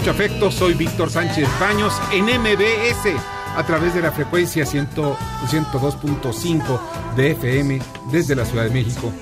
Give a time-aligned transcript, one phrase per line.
[0.00, 0.50] Mucho afecto.
[0.50, 3.14] Soy Víctor Sánchez Baños en MBS
[3.54, 6.80] a través de la frecuencia 102.5
[7.16, 7.78] de FM
[8.10, 9.12] desde la Ciudad de México.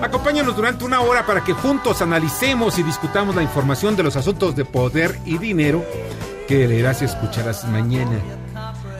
[0.00, 4.54] Acompáñanos durante una hora para que juntos analicemos y discutamos la información de los asuntos
[4.54, 5.84] de poder y dinero
[6.46, 8.20] que leerás y escucharás mañana.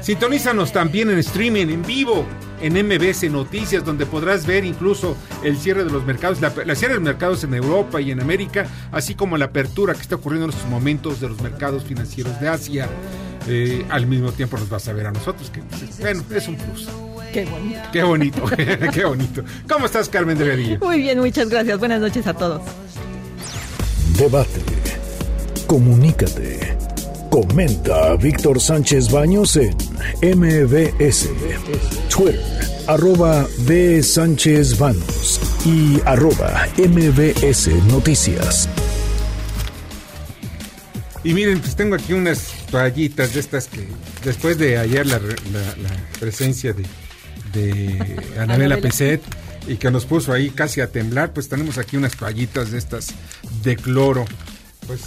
[0.00, 2.26] Sintonízanos también en streaming, en vivo,
[2.60, 7.00] en MBS Noticias, donde podrás ver incluso el cierre de los mercados, la, cierre de
[7.00, 10.52] los mercados en Europa y en América, así como la apertura que está ocurriendo en
[10.52, 12.88] estos momentos de los mercados financieros de Asia.
[13.48, 15.62] Eh, al mismo tiempo nos vas a ver a nosotros, que
[16.00, 16.88] bueno, es un plus.
[17.32, 17.80] Qué bonito.
[17.92, 18.44] Qué bonito,
[18.92, 19.44] qué bonito.
[19.68, 20.78] ¿Cómo estás, Carmen de?
[20.78, 21.78] Muy bien, muchas gracias.
[21.78, 22.62] Buenas noches a todos.
[24.18, 24.60] Debate.
[25.66, 26.79] Comunícate.
[27.30, 29.72] Comenta a Víctor Sánchez Baños en
[30.20, 31.28] MBS,
[32.08, 32.40] Twitter,
[32.88, 34.02] arroba B.
[34.02, 38.68] Sánchez Baños y arroba MBS Noticias.
[41.22, 43.86] Y miren, pues tengo aquí unas toallitas de estas que
[44.24, 45.20] después de ayer la,
[46.18, 46.84] presencia de,
[47.52, 49.22] de Anabela Peset
[49.68, 53.14] y que nos puso ahí casi a temblar, pues tenemos aquí unas toallitas de estas
[53.62, 54.24] de cloro.
[54.88, 55.00] Pues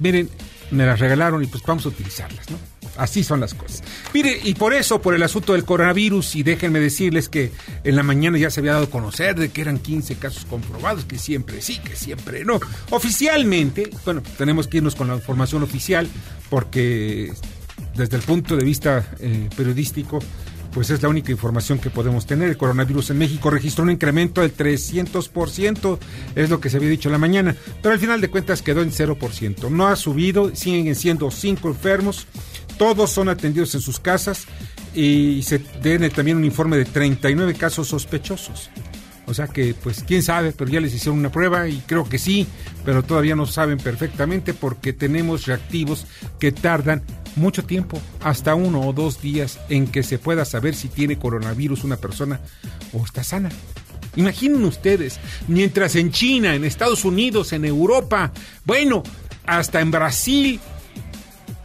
[0.00, 0.28] miren,
[0.74, 2.58] me las regalaron y pues vamos a utilizarlas, ¿no?
[2.96, 3.82] Así son las cosas.
[4.12, 7.50] Mire, y por eso, por el asunto del coronavirus, y déjenme decirles que
[7.82, 11.04] en la mañana ya se había dado a conocer de que eran 15 casos comprobados,
[11.04, 12.60] que siempre sí, que siempre no.
[12.90, 16.08] Oficialmente, bueno, tenemos que irnos con la información oficial,
[16.50, 17.32] porque
[17.96, 20.20] desde el punto de vista eh, periodístico,
[20.74, 22.48] pues es la única información que podemos tener.
[22.48, 25.98] El coronavirus en México registró un incremento del 300%,
[26.34, 28.82] es lo que se había dicho en la mañana, pero al final de cuentas quedó
[28.82, 29.70] en 0%.
[29.70, 32.26] No ha subido, siguen siendo 5 enfermos,
[32.76, 34.46] todos son atendidos en sus casas
[34.94, 38.70] y se tiene también un informe de 39 casos sospechosos.
[39.26, 42.18] O sea que, pues, quién sabe, pero ya les hicieron una prueba y creo que
[42.18, 42.46] sí,
[42.84, 46.06] pero todavía no saben perfectamente porque tenemos reactivos
[46.38, 47.02] que tardan
[47.36, 51.84] mucho tiempo, hasta uno o dos días, en que se pueda saber si tiene coronavirus
[51.84, 52.40] una persona
[52.92, 53.50] o está sana.
[54.16, 55.18] Imaginen ustedes,
[55.48, 58.30] mientras en China, en Estados Unidos, en Europa,
[58.64, 59.02] bueno,
[59.46, 60.60] hasta en Brasil,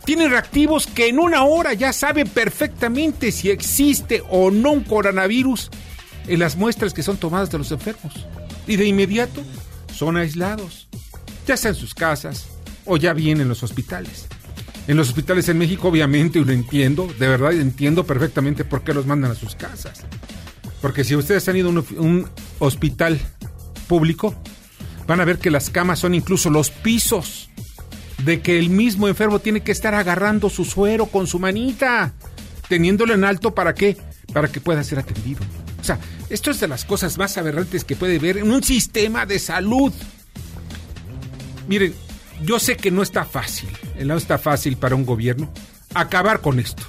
[0.06, 5.70] tienen reactivos que en una hora ya saben perfectamente si existe o no un coronavirus
[6.30, 8.26] en las muestras que son tomadas de los enfermos.
[8.68, 9.42] Y de inmediato
[9.94, 10.88] son aislados,
[11.46, 12.48] ya sea en sus casas
[12.86, 14.28] o ya bien en los hospitales
[14.90, 18.92] en los hospitales en México, obviamente, y lo entiendo, de verdad entiendo perfectamente por qué
[18.92, 20.04] los mandan a sus casas.
[20.82, 23.20] Porque si ustedes han ido a un, hospital
[23.88, 24.34] público,
[25.06, 27.52] van a ver que las camas son incluso los pisos,
[28.26, 32.16] de que el mismo enfermo tiene que estar agarrando su suero con su manita,
[32.68, 33.96] teniéndolo en alto para qué?
[34.34, 35.42] Para que pueda ser atendido.
[36.30, 39.94] Esto es de las cosas más aberrantes que puede ver en un sistema de salud.
[41.68, 41.94] Miren,
[42.44, 43.70] yo sé que no está fácil,
[44.04, 45.52] no está fácil para un gobierno
[45.94, 46.84] acabar con esto.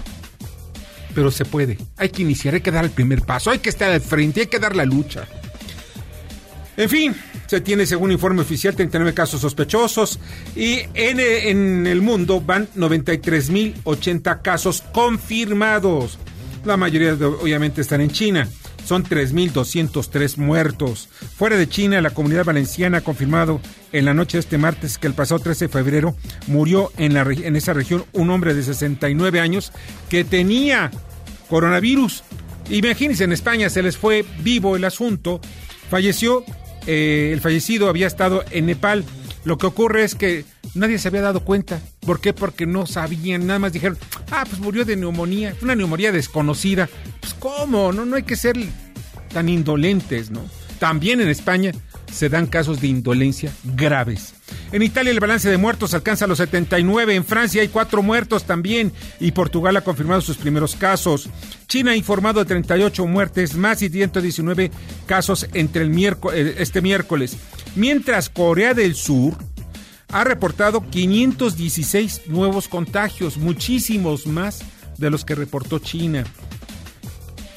[1.14, 1.78] Pero se puede.
[1.96, 4.46] Hay que iniciar, hay que dar el primer paso, hay que estar al frente, hay
[4.46, 5.26] que dar la lucha.
[6.76, 7.14] En fin,
[7.46, 10.18] se tiene, según informe oficial, 39 casos sospechosos
[10.54, 16.18] y en el mundo van 93.080 casos confirmados.
[16.64, 18.48] La mayoría, obviamente, están en China
[18.84, 21.08] son 3.203 muertos.
[21.36, 23.60] Fuera de China, la comunidad valenciana ha confirmado
[23.92, 26.16] en la noche de este martes que el pasado 13 de febrero
[26.46, 29.72] murió en, la, en esa región un hombre de 69 años
[30.08, 30.90] que tenía
[31.48, 32.24] coronavirus.
[32.70, 35.40] Imagínense, en España se les fue vivo el asunto.
[35.90, 36.44] Falleció,
[36.86, 39.04] eh, el fallecido había estado en Nepal.
[39.44, 40.44] Lo que ocurre es que
[40.74, 41.80] nadie se había dado cuenta.
[42.00, 42.32] ¿Por qué?
[42.32, 43.98] Porque no sabían, nada más dijeron,
[44.30, 46.88] ah, pues murió de neumonía, una neumonía desconocida.
[47.20, 48.56] Pues cómo, no, no hay que ser
[49.32, 50.42] tan indolentes, ¿no?
[50.78, 51.72] También en España
[52.10, 54.34] se dan casos de indolencia graves.
[54.72, 57.14] En Italia el balance de muertos alcanza los 79.
[57.14, 58.92] En Francia hay cuatro muertos también.
[59.20, 61.28] Y Portugal ha confirmado sus primeros casos.
[61.66, 64.70] China ha informado de 38 muertes más y 119
[65.06, 67.36] casos entre el miércoles, eh, este miércoles.
[67.76, 69.36] Mientras Corea del Sur
[70.12, 74.60] ha reportado 516 nuevos contagios, muchísimos más
[74.98, 76.24] de los que reportó China.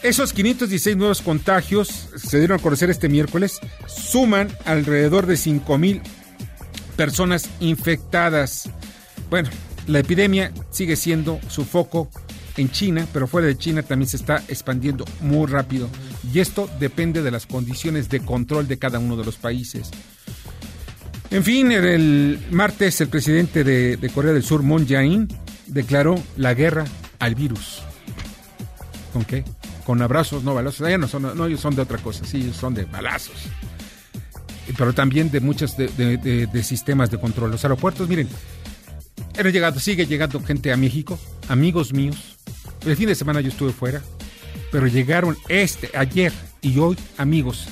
[0.01, 6.01] Esos 516 nuevos contagios se dieron a conocer este miércoles, suman alrededor de 5.000
[6.97, 8.69] personas infectadas.
[9.29, 9.49] Bueno,
[9.87, 12.09] la epidemia sigue siendo su foco
[12.57, 15.89] en China, pero fuera de China también se está expandiendo muy rápido.
[16.33, 19.89] Y esto depende de las condiciones de control de cada uno de los países.
[21.33, 25.27] En fin, el martes el presidente de, Corea del Sur, Moon Jae-in,
[25.65, 26.85] declaró la guerra
[27.17, 27.81] al virus.
[29.11, 29.43] ¿Con qué?
[29.83, 30.87] Con abrazos, no balazos.
[30.87, 33.47] Ellos no son, no, ellos son de otra cosa, sí, ellos son de balazos.
[34.77, 37.49] Pero también de muchos de, sistemas de control.
[37.49, 38.29] Los aeropuertos, miren,
[39.35, 42.37] han llegado, sigue llegando gente a México, amigos míos.
[42.85, 44.03] El fin de semana yo estuve fuera,
[44.71, 46.31] pero llegaron este, ayer
[46.61, 47.67] y hoy amigos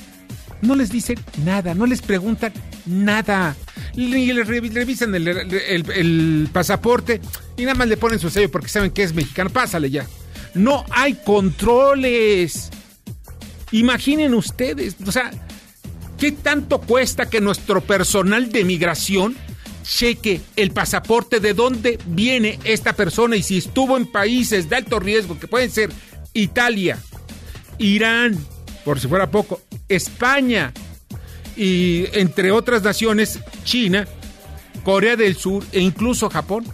[0.61, 2.53] no les dicen nada, no les preguntan
[2.85, 3.55] nada.
[3.95, 7.21] Ni les revisan el, pasaporte
[7.57, 9.49] y nada más le ponen su sello porque saben que es mexicano.
[9.49, 10.07] Pásale ya.
[10.53, 12.69] No hay controles.
[13.71, 15.31] Imaginen ustedes, o sea,
[16.17, 19.35] ¿qué tanto cuesta que nuestro personal de migración
[19.83, 24.99] cheque el pasaporte de dónde viene esta persona y si estuvo en países de alto
[24.99, 25.89] riesgo, que pueden ser
[26.33, 26.99] Italia,
[27.77, 28.37] Irán,
[28.83, 30.73] por si fuera poco, España
[31.55, 34.07] y entre otras naciones, China,
[34.83, 36.65] Corea del Sur e incluso Japón.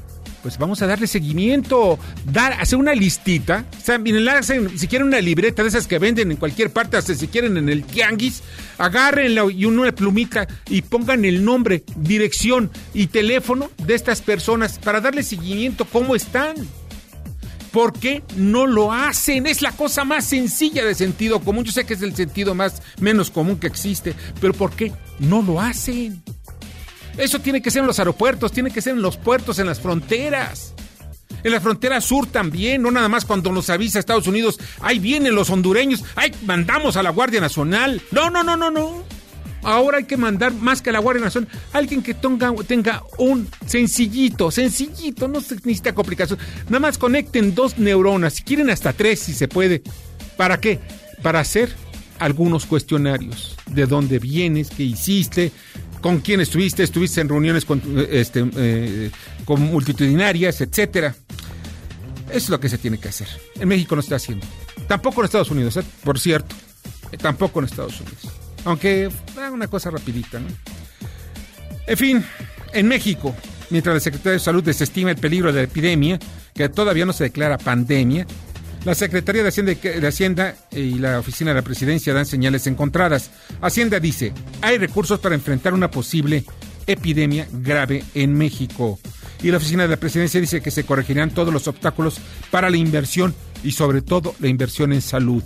[0.42, 3.66] Pues vamos a darle seguimiento, dar, hacer una listita.
[3.78, 6.96] O sea, miren, hacen, si quieren una libreta de esas que venden en cualquier parte,
[6.96, 8.44] hasta si quieren en el tianguis,
[8.78, 15.02] agárrenla y una plumita y pongan el nombre, dirección y teléfono de estas personas para
[15.02, 16.56] darle seguimiento, cómo están.
[17.72, 19.46] ¿Por qué no lo hacen?
[19.46, 21.66] Es la cosa más sencilla de sentido común.
[21.66, 25.42] Yo sé que es el sentido más menos común que existe, pero ¿por qué no
[25.42, 26.24] lo hacen?
[27.18, 29.80] Eso tiene que ser en los aeropuertos, tiene que ser en los puertos, en las
[29.80, 30.74] fronteras.
[31.44, 35.36] En la frontera sur también, no nada más cuando nos avisa Estados Unidos, ahí vienen
[35.36, 38.02] los hondureños, ahí mandamos a la Guardia Nacional.
[38.12, 39.04] No, no, no, no, no.
[39.68, 44.50] Ahora hay que mandar más que a la Guardia Nacional, alguien que tenga, un sencillito,
[44.50, 46.40] sencillito, no se necesita complicación.
[46.70, 49.84] Nada más conecten dos neuronas, si quieren hasta tres si se puede.
[50.38, 50.80] ¿Para qué?
[51.22, 51.70] Para hacer
[52.18, 53.58] algunos cuestionarios.
[53.66, 54.70] ¿De dónde vienes?
[54.70, 55.52] ¿Qué hiciste?
[56.00, 56.84] ¿Con quién estuviste?
[56.84, 59.12] ¿Estuviste en reuniones con, este, eh,
[59.48, 61.14] multitudinarias, etcétera?
[62.32, 63.28] Es lo que se tiene que hacer.
[63.60, 64.48] En México no está haciendo.
[64.88, 65.84] Tampoco en Estados Unidos, ¿eh?
[66.06, 66.56] por cierto.
[67.18, 68.47] Tampoco en Estados Unidos.
[68.68, 70.48] Aunque haga una cosa rapidita, ¿no?
[71.88, 72.26] En fin,
[72.74, 73.34] en México,
[73.70, 76.20] mientras la Secretaría de Salud desestima el peligro de la epidemia,
[76.54, 78.28] que todavía no se declara pandemia,
[78.84, 83.32] la Secretaría de Hacienda, de Hacienda y la Oficina de la Presidencia dan señales encontradas.
[83.62, 86.44] Hacienda dice, hay recursos para enfrentar una posible
[86.88, 89.00] epidemia grave en México.
[89.42, 92.20] Y la Oficina de la Presidencia dice que se corregirán todos los obstáculos
[92.52, 95.44] para la inversión y sobre todo la inversión en salud.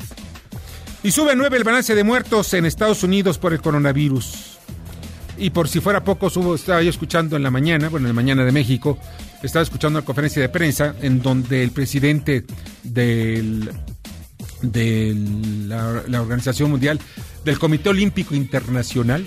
[1.03, 4.59] Y sube a nueve el balance de muertos en Estados Unidos por el coronavirus.
[5.35, 8.45] Y por si fuera poco, estaba yo escuchando en la mañana, bueno, en la mañana
[8.45, 8.99] de México,
[9.41, 12.45] estaba escuchando una conferencia de prensa en donde el presidente
[12.83, 13.65] de
[14.61, 16.99] la, Organización Mundial,
[17.43, 19.25] del Comité Olímpico Internacional,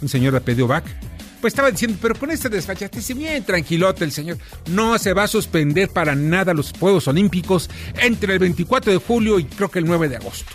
[0.00, 0.84] un señor de apellido Bach,
[1.40, 4.38] pues estaba diciendo, pero con este desfachate, si bien tranquilote el señor,
[4.72, 9.38] no se va a suspender para nada los Juegos Olímpicos entre el 24 de julio
[9.38, 10.52] y creo que el 9 de agosto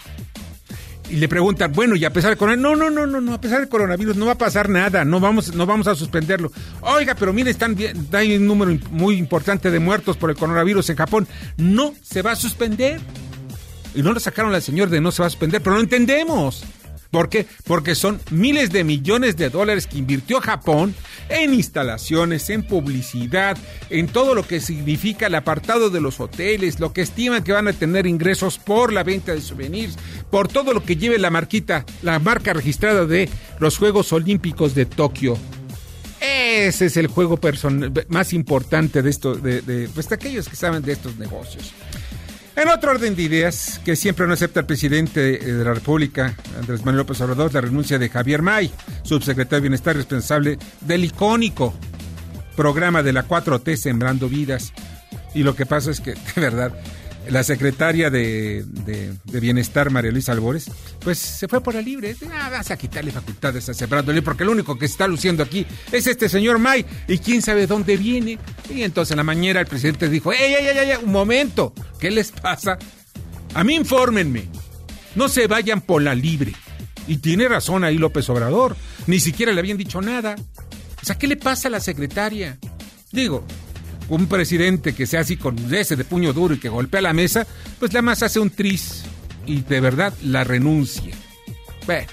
[1.10, 3.60] y le preguntan, bueno, y a pesar del coronavirus, no, no, no, no, a pesar
[3.60, 6.52] del coronavirus no va a pasar nada, no vamos, no vamos a suspenderlo.
[6.82, 10.90] Oiga, pero mire, están bien, hay un número muy importante de muertos por el coronavirus
[10.90, 11.28] en Japón.
[11.58, 13.00] No se va a suspender.
[13.96, 16.64] Y no lo sacaron al señor de no se va a suspender, pero no entendemos.
[17.12, 17.46] ¿Por qué?
[17.66, 20.94] Porque son miles de millones de dólares que invirtió Japón
[21.30, 23.58] en instalaciones, en publicidad,
[23.90, 27.68] en todo lo que significa el apartado de los hoteles, lo que estiman que van
[27.68, 29.98] a tener ingresos por la venta de souvenirs,
[30.30, 34.86] por todo lo que lleve la marquita, la marca registrada de los Juegos Olímpicos de
[34.86, 35.38] Tokio.
[36.20, 37.40] Ese es el juego
[38.10, 41.74] más importante de esto, de, pues, de aquellos que saben de estos negocios.
[42.58, 46.80] En otro orden de ideas, que siempre no acepta el presidente de la República, Andrés
[46.80, 48.72] Manuel López Obrador, la renuncia de Javier May,
[49.04, 51.76] subsecretario de Bienestar responsable del icónico
[52.56, 54.74] programa de la 4T Sembrando Vidas.
[55.36, 56.74] Y lo que pasa es que, de verdad,
[57.30, 58.66] la secretaria de,
[59.26, 60.70] Bienestar, María Luisa Albores,
[61.00, 62.16] pues se fue por la libre.
[62.34, 66.08] Ah, vas a quitarle facultades a Sebrando porque lo único que está luciendo aquí es
[66.08, 68.40] este señor May y quién sabe dónde viene.
[68.70, 70.98] Y entonces en la mañana el presidente dijo, ¡Ey, ey, ey, ey!
[71.04, 72.78] Un momento, ¿qué les pasa?
[73.54, 74.48] A mí infórmenme,
[75.16, 76.54] no se vayan por la libre.
[77.08, 80.36] Y tiene razón ahí López Obrador, ni siquiera le habían dicho nada.
[81.02, 82.58] O sea, ¿qué le pasa a la secretaria?
[83.12, 83.46] Digo,
[84.10, 87.46] un presidente que sea así con ese de puño duro y que golpea la mesa,
[87.80, 89.04] pues la más hace un tris
[89.46, 91.14] y de verdad la renuncia.
[91.86, 92.08] Bueno,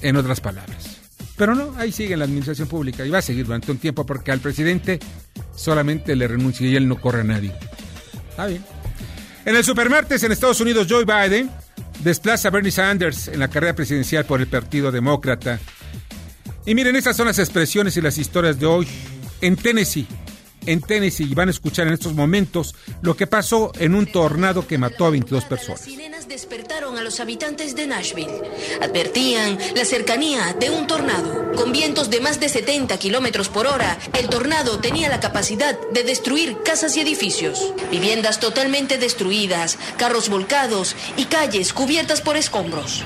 [0.00, 1.00] en otras palabras.
[1.36, 4.04] Pero no, ahí sigue en la administración pública y va a seguir durante un tiempo
[4.04, 5.00] porque al presidente
[5.56, 7.52] solamente le renuncia y él no corre a nadie.
[8.30, 8.64] Está bien.
[9.44, 11.50] En el supermartes en Estados Unidos, Joe Biden
[12.00, 15.58] desplaza a Bernie Sanders en la carrera presidencial por el Partido Demócrata.
[16.64, 18.86] Y miren, estas son las expresiones y las historias de hoy.
[19.40, 20.06] En Tennessee,
[20.66, 24.66] en Tennessee y van a escuchar en estos momentos lo que pasó en un tornado
[24.66, 25.80] que mató a 22 personas.
[25.80, 28.40] Las sirenas despertaron a los habitantes de Nashville.
[28.80, 31.52] Advertían la cercanía de un tornado.
[31.52, 36.04] Con vientos de más de 70 kilómetros por hora, el tornado tenía la capacidad de
[36.04, 37.74] destruir casas y edificios.
[37.90, 43.04] Viviendas totalmente destruidas, carros volcados y calles cubiertas por escombros.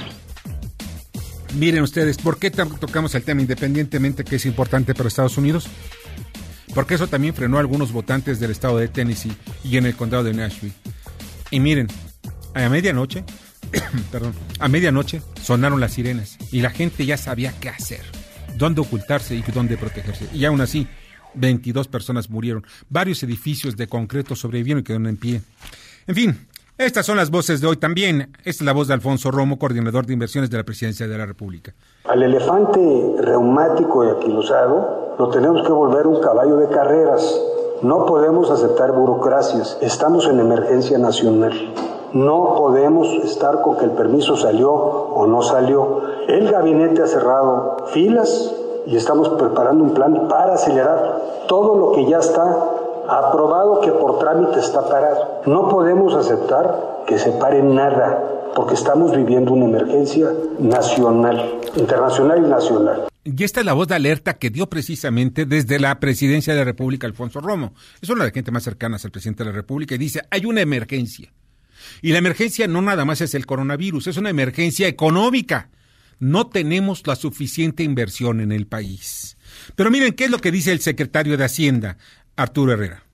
[1.55, 5.69] Miren ustedes, ¿por qué tocamos el tema independientemente que es importante para Estados Unidos?
[6.77, 10.25] Porque eso también frenó a algunos votantes del estado de Tennessee y en el condado
[10.25, 10.75] de Nashville.
[11.51, 11.89] Y miren,
[12.53, 13.25] a medianoche,
[14.13, 18.03] perdón, a medianoche sonaron las sirenas y la gente ya sabía qué hacer,
[18.59, 20.29] dónde ocultarse y dónde protegerse.
[20.35, 20.87] Y aún así,
[21.33, 25.41] 22 personas murieron, varios edificios de concreto sobrevivieron y quedaron en pie.
[26.07, 28.33] En fin, estas son las voces de hoy también.
[28.45, 31.25] Esta es la voz de Alfonso Romo, coordinador de inversiones de la Presidencia de la
[31.25, 31.73] República.
[32.05, 32.79] Al elefante
[33.23, 37.41] reumático y aquilosado lo tenemos que volver un caballo de carreras.
[37.83, 39.79] No podemos aceptar burocracias.
[39.81, 41.53] Estamos en emergencia nacional.
[42.13, 46.01] No podemos estar con que el permiso salió o no salió.
[46.29, 48.55] El gabinete ha cerrado filas
[48.87, 52.57] y estamos preparando un plan para acelerar todo lo que ya está
[53.09, 55.27] aprobado que por trámite está parado.
[55.47, 58.23] No podemos aceptar que se pare nada,
[58.55, 63.07] porque estamos viviendo una emergencia nacional, internacional y nacional.
[63.27, 66.65] Y esta es la voz de alerta que dio precisamente desde la presidencia de la
[66.65, 67.75] República Alfonso Romo.
[68.01, 70.45] Es una de las gente más cercanas al presidente de la República y dice, hay
[70.45, 71.33] una emergencia.
[72.03, 75.71] Y la emergencia no nada más es el coronavirus, es una emergencia económica.
[76.21, 79.37] No tenemos la suficiente inversión en el país.
[79.75, 81.99] Pero miren qué es lo que dice el secretario de Hacienda,
[82.37, 83.06] Arturo Herrera.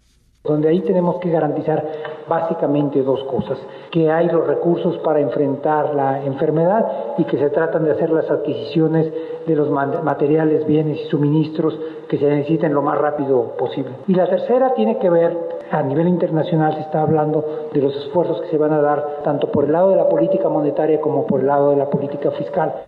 [0.45, 1.87] Donde ahí tenemos que garantizar
[2.29, 3.59] básicamente dos cosas,
[3.93, 8.29] que hay los recursos para enfrentar la enfermedad y que se tratan de hacer las
[8.29, 9.13] adquisiciones
[9.47, 13.93] de los materiales, bienes y suministros que se necesiten lo más rápido posible.
[14.09, 15.37] Y la tercera tiene que ver,
[15.71, 19.51] a nivel internacional se está hablando de los esfuerzos que se van a dar tanto
[19.53, 22.87] por el lado de la política monetaria como por el lado de la política fiscal.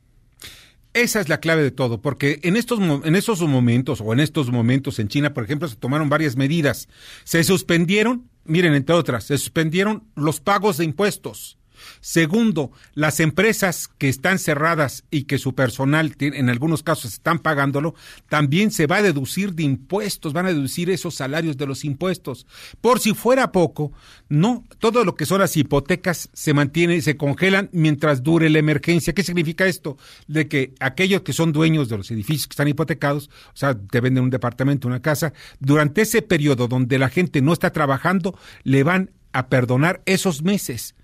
[0.94, 4.52] Esa es la clave de todo, porque en estos, en esos momentos o en estos
[4.52, 6.88] momentos en China, por ejemplo, se tomaron varias medidas.
[7.24, 11.58] Se suspendieron, miren, entre otras, se suspendieron los pagos de impuestos.
[12.00, 17.94] Segundo, las empresas que están cerradas y que su personal en algunos casos están pagándolo,
[18.28, 22.46] también se va a deducir de impuestos, van a deducir esos salarios de los impuestos.
[22.80, 23.92] Por si fuera poco,
[24.28, 29.12] no, todo lo que son las hipotecas se mantiene, se congelan mientras dure la emergencia.
[29.12, 29.96] ¿Qué significa esto?
[30.26, 34.00] De que aquellos que son dueños de los edificios que están hipotecados, o sea, te
[34.00, 38.82] venden un departamento, una casa, durante ese periodo donde la gente no está trabajando, le
[38.82, 40.94] van a perdonar esos meses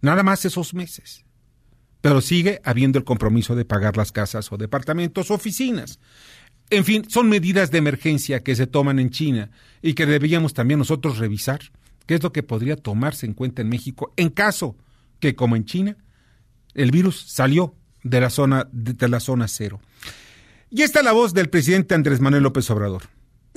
[0.00, 1.24] Nada más esos meses.
[2.00, 5.98] Pero sigue habiendo el compromiso de pagar las casas o departamentos, oficinas.
[6.70, 9.50] En fin, son medidas de emergencia que se toman en China
[9.82, 11.60] y que deberíamos también nosotros revisar
[12.06, 14.76] qué es lo que podría tomarse en cuenta en México en caso
[15.20, 15.96] que, como en China,
[16.74, 19.80] el virus salió de la zona, de la zona cero.
[20.70, 23.02] Y esta es la voz del presidente Andrés Manuel López Obrador.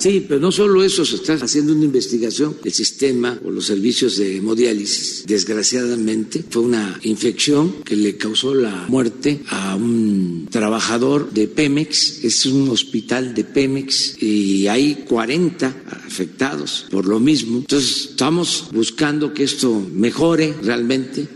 [0.00, 4.16] Sí, pero no solo eso, se está haciendo una investigación del sistema o los servicios
[4.16, 5.26] de hemodiálisis.
[5.26, 12.46] Desgraciadamente fue una infección que le causó la muerte a un trabajador de Pemex, es
[12.46, 17.58] un hospital de Pemex y hay 40 afectados por lo mismo.
[17.58, 21.28] Entonces estamos buscando que esto mejore realmente.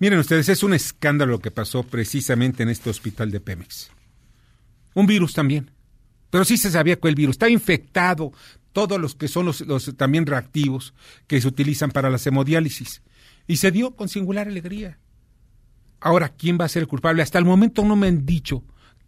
[0.00, 3.90] Miren ustedes, es un escándalo lo que pasó precisamente en este hospital de Pemex.
[4.94, 5.75] Un virus también
[6.36, 8.30] pero sí se sabía que el virus está infectado,
[8.74, 9.64] todos los que son los,
[9.96, 10.92] también reactivos
[11.26, 13.00] que se utilizan para la hemodiálisis.
[13.46, 14.98] Y se dio con singular alegría.
[15.98, 17.22] Ahora, ¿quién va a ser el culpable?
[17.22, 18.62] Hasta el momento no me han dicho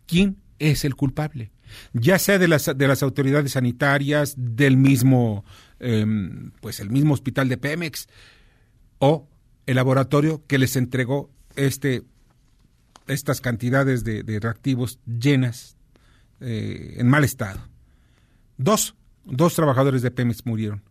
[0.06, 1.52] quién es el culpable.
[1.92, 5.44] Ya sea de las, de las autoridades sanitarias, del mismo
[5.80, 8.08] em, pues el mismo hospital de Pemex
[9.00, 9.28] o
[9.66, 12.04] el laboratorio que les entregó este
[13.06, 15.77] estas cantidades de, reactivos llenas
[16.40, 17.60] eh, en mal estado.
[18.56, 20.82] Dos, dos trabajadores de Pemex murieron.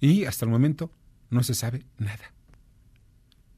[0.00, 0.90] Y hasta el momento
[1.30, 2.32] no se sabe nada.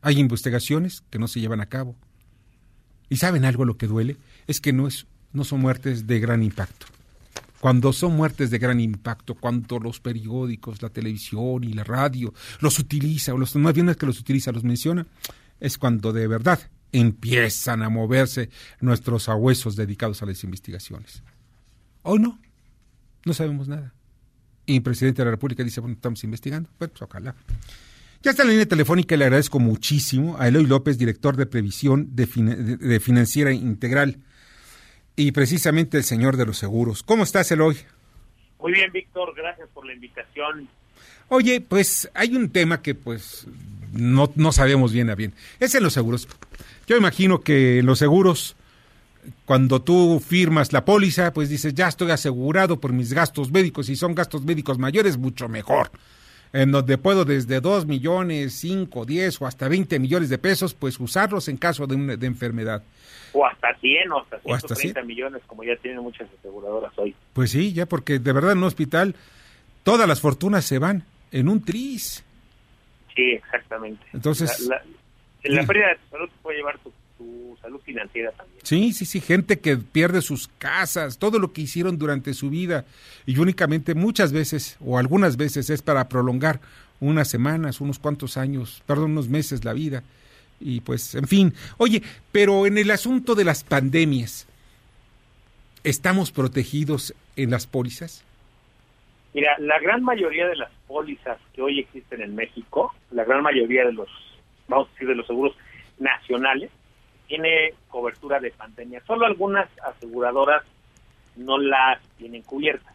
[0.03, 1.97] Hay investigaciones que no se llevan a cabo.
[3.09, 4.17] ¿Y saben algo lo que duele?
[4.47, 6.87] Es que no, es, no son muertes de gran impacto.
[7.61, 12.79] Cuando son muertes de gran impacto, cuando los periódicos, la televisión y la radio los
[12.79, 15.07] utiliza, o los, más bien es que los utiliza, los menciona,
[15.59, 16.59] es cuando de verdad
[16.93, 21.23] empiezan a moverse nuestros ahuesos dedicados a las investigaciones.
[22.03, 22.39] Hoy no,
[23.25, 23.93] no sabemos nada.
[24.67, 26.69] Y el presidente de la República dice, bueno, estamos investigando.
[26.79, 27.35] Bueno, pues ojalá.
[28.23, 31.47] Ya está en la línea telefónica y le agradezco muchísimo a Eloy López, director de
[31.47, 32.27] previsión de,
[33.01, 34.19] Financiera Integral
[35.17, 37.03] y precisamente el señor de los seguros.
[37.03, 37.79] ¿Cómo estás, Eloy?
[38.61, 40.69] Muy bien, Víctor, gracias por la invitación.
[41.29, 43.47] Oye, pues hay un tema que pues
[43.93, 45.35] no, no sabemos bien a bien.
[45.59, 46.29] Es en los seguros.
[46.87, 48.57] Yo imagino que en los seguros,
[49.45, 53.87] cuando tú firmas la póliza, pues dices, ya estoy asegurado por mis gastos médicos.
[53.87, 55.91] Si son gastos médicos mayores, mucho mejor
[56.53, 60.99] en donde puedo desde 2 millones, 5, 10 o hasta 20 millones de pesos, pues
[60.99, 62.83] usarlos en caso de, una, de enfermedad.
[63.33, 67.15] O hasta 100 o hasta 130 millones, como ya tienen muchas aseguradoras hoy.
[67.33, 69.15] Pues sí, ya porque de verdad en un hospital
[69.85, 72.25] todas las fortunas se van en un tris.
[73.15, 74.05] Sí, exactamente.
[74.13, 74.67] Entonces...
[74.69, 74.83] La,
[75.43, 76.93] la, pérdida de salud puede llevar tu
[77.61, 78.59] salud financiera también.
[78.63, 82.85] Sí, sí, sí, gente que pierde sus casas, todo lo que hicieron durante su vida
[83.27, 86.61] y únicamente muchas veces o algunas veces es para prolongar
[87.01, 90.03] unas semanas, unos cuantos años, perdón, unos meses la vida.
[90.59, 92.03] Y pues, en fin, oye,
[92.33, 94.47] pero en el asunto de las pandemias,
[95.85, 98.25] ¿estamos protegidos en las pólizas?
[99.33, 103.85] Mira, la gran mayoría de las pólizas que hoy existen en México, la gran mayoría
[103.85, 104.09] de los,
[104.67, 105.57] vamos a decir, de los seguros
[105.99, 106.71] nacionales,
[107.29, 109.01] tiene cobertura de pandemia.
[109.07, 110.65] Solo algunas aseguradoras
[111.37, 112.95] no las tienen cubiertas.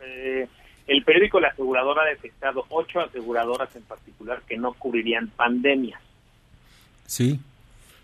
[0.00, 0.48] Eh,
[0.88, 6.00] el periódico La Aseguradora ha detectado ocho aseguradoras en particular que no cubrirían pandemias.
[7.06, 7.38] Sí.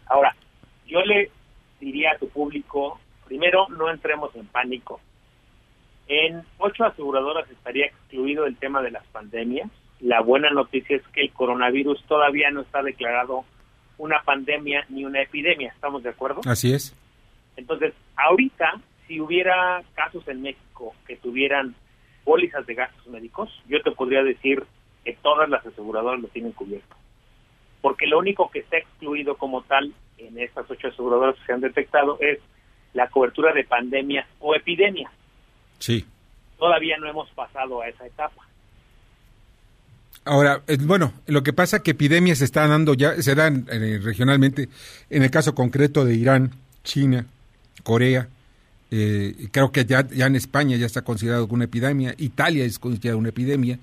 [0.06, 0.34] Ahora,
[0.86, 1.30] yo le
[1.80, 5.00] diría a tu público, primero, no entremos en pánico.
[6.10, 9.70] En ocho aseguradoras estaría excluido el tema de las pandemias.
[10.00, 13.44] La buena noticia es que el coronavirus todavía no está declarado
[13.96, 16.40] una pandemia ni una epidemia, ¿estamos de acuerdo?
[16.46, 16.96] Así es.
[17.56, 21.76] Entonces, ahorita, si hubiera casos en México que tuvieran
[22.24, 24.64] pólizas de gastos médicos, yo te podría decir
[25.04, 26.96] que todas las aseguradoras lo tienen cubierto.
[27.82, 31.60] Porque lo único que está excluido como tal en estas ocho aseguradoras que se han
[31.60, 32.40] detectado es
[32.94, 35.12] la cobertura de pandemias o epidemias.
[35.80, 36.06] Sí.
[36.58, 38.46] Todavía no hemos pasado a esa etapa.
[40.24, 43.66] Ahora, eh, bueno, lo que pasa es que epidemias se están dando ya, se dan
[43.72, 44.68] eh, regionalmente,
[45.08, 46.52] en el caso concreto de Irán,
[46.84, 47.24] China,
[47.82, 48.28] Corea,
[48.90, 53.16] eh, creo que ya, ya en España ya está considerado una epidemia, Italia es considerada
[53.16, 53.78] una epidemia.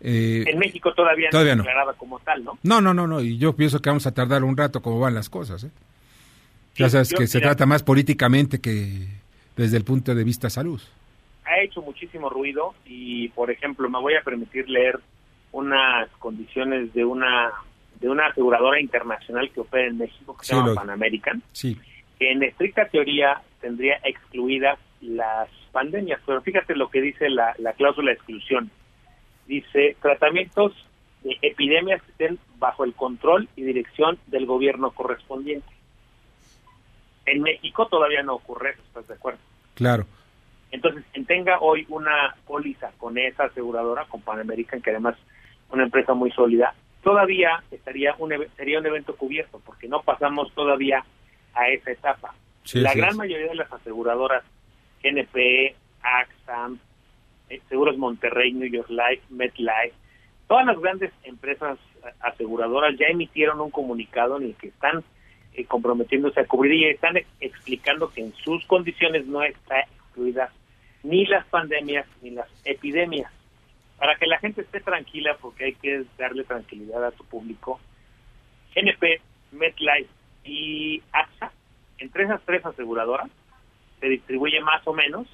[0.00, 2.58] en México todavía, no está declarada como tal, ¿no?
[2.64, 5.14] No, no, no, no, y yo pienso que vamos a tardar un rato como van
[5.14, 5.64] las cosas.
[6.74, 9.06] ya sabes que se trata más políticamente que
[9.56, 10.80] desde el punto de vista salud.
[11.48, 15.00] Ha hecho muchísimo ruido y, por ejemplo, me voy a permitir leer
[15.52, 17.52] unas condiciones de una
[18.00, 21.76] de una aseguradora internacional que opera en México que se llama Pan American, sí.
[22.18, 27.72] que en estricta teoría tendría excluidas las pandemias, pero fíjate lo que dice la, la
[27.72, 28.70] cláusula de exclusión.
[29.46, 30.72] Dice tratamientos
[31.24, 35.66] de epidemias que estén bajo el control y dirección del gobierno correspondiente.
[37.26, 39.40] En México todavía no ocurre eso, ¿estás de acuerdo?
[39.74, 40.06] Claro.
[40.70, 45.16] Entonces, quien tenga hoy una póliza con esa aseguradora, con Pan American, que además
[45.70, 51.04] una empresa muy sólida, todavía estaría un, sería un evento cubierto, porque no pasamos todavía
[51.54, 52.34] a esa etapa.
[52.74, 54.44] la gran mayoría de las aseguradoras,
[55.02, 56.70] GNP, AXA,
[57.50, 59.94] eh, Seguros Monterrey, New York Life, MetLife,
[60.46, 61.78] todas las grandes empresas
[62.20, 65.04] aseguradoras ya emitieron un comunicado en el que están
[65.54, 69.86] eh, comprometiéndose a cubrir y están explicando que en sus condiciones no está
[71.02, 73.30] ni las pandemias ni las epidemias
[73.98, 77.80] para que la gente esté tranquila, porque hay que darle tranquilidad a tu público,
[78.74, 79.20] NP,
[79.52, 80.08] MetLife
[80.44, 81.52] y AXA,
[81.98, 83.28] entre esas tres aseguradoras,
[83.98, 85.26] se distribuye más o menos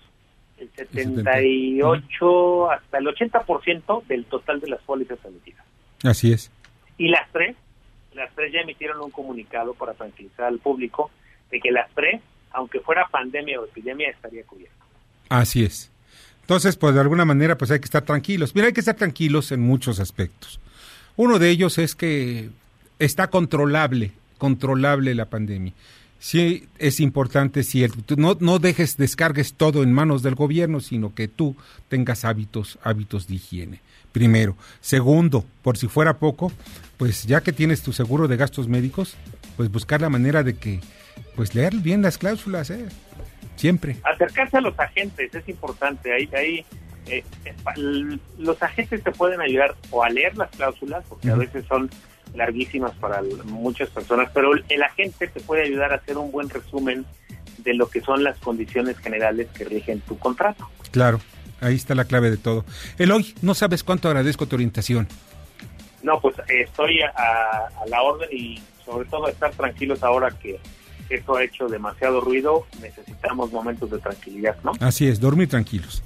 [0.57, 5.65] el 78 hasta el 80% del total de las pólizas emitidas.
[6.03, 6.51] Así es.
[6.97, 7.57] Y las tres,
[8.15, 11.11] las tres ya emitieron un comunicado para tranquilizar al público
[11.51, 12.23] de que las tres,
[12.55, 14.75] aunque fuera pandemia o epidemia, estaría cubierta.
[15.29, 15.91] Así es.
[16.41, 18.55] Entonces, pues de alguna manera, pues hay que estar tranquilos.
[18.55, 20.61] Mira, hay que estar tranquilos en muchos aspectos.
[21.17, 22.51] Uno de ellos es que
[22.99, 25.73] está controlable, controlable la pandemia.
[26.19, 31.29] Sí es importante, cierto, no, no dejes, descargues todo en manos del gobierno, sino que
[31.29, 31.57] tú
[31.89, 33.81] tengas hábitos, hábitos de higiene.
[34.13, 34.57] Primero.
[34.81, 36.53] Segundo, por si fuera poco,
[36.99, 39.17] pues ya que tienes tu seguro de gastos médicos,
[39.57, 40.81] pues buscar la manera de que,
[41.37, 42.87] pues leer bien las cláusulas, ¿eh?
[43.57, 43.97] Siempre.
[44.05, 46.13] Acercarse a los agentes es importante.
[46.13, 46.65] Ahí, ahí
[47.07, 47.25] eh,
[48.39, 51.91] los agentes te pueden ayudar o a leer las cláusulas, porque a veces son
[52.35, 57.05] larguísimas para muchas personas, pero el agente te puede ayudar a hacer un buen resumen
[57.59, 60.69] de lo que son las condiciones generales que rigen tu contrato.
[60.91, 61.21] Claro,
[61.61, 62.65] ahí está la clave de todo.
[62.99, 65.09] Eloy, no sabes cuánto agradezco tu orientación.
[66.03, 70.61] No, pues estoy a, la orden y sobre todo estar tranquilos ahora que
[71.17, 74.73] esto ha hecho demasiado ruido, necesitamos momentos de tranquilidad, ¿no?
[74.81, 76.03] Así es, dormir tranquilos.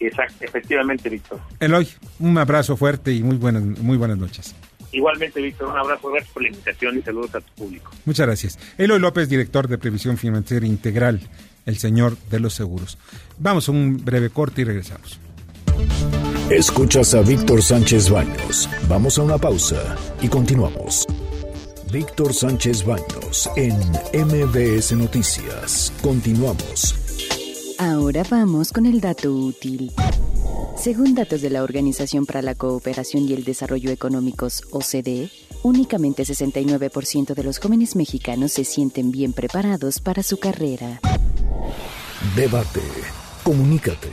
[0.00, 1.40] Exacto, efectivamente, Víctor.
[1.60, 1.88] Eloy,
[2.18, 4.54] un abrazo fuerte y muy buenas, muy buenas noches.
[4.92, 7.90] Igualmente, Víctor, un abrazo, gracias por la invitación y saludos a tu público.
[8.04, 8.58] Muchas gracias.
[8.78, 11.20] Eloy López, director de Previsión Financiera Integral,
[11.66, 12.98] el señor de los seguros.
[13.38, 15.18] Vamos a un breve corte y regresamos.
[16.50, 18.68] Escuchas a Víctor Sánchez Baños.
[18.88, 21.06] Vamos a una pausa y continuamos.
[21.94, 23.78] Víctor Sánchez Baños en
[24.26, 25.92] MBS Noticias.
[26.02, 26.92] Continuamos.
[27.78, 29.92] Ahora vamos con el dato útil.
[30.76, 35.30] Según datos de la Organización para la Cooperación y el Desarrollo Económicos, OCDE,
[35.62, 41.00] únicamente 69% de los jóvenes mexicanos se sienten bien preparados para su carrera.
[42.34, 42.82] Debate.
[43.44, 44.10] Comunícate.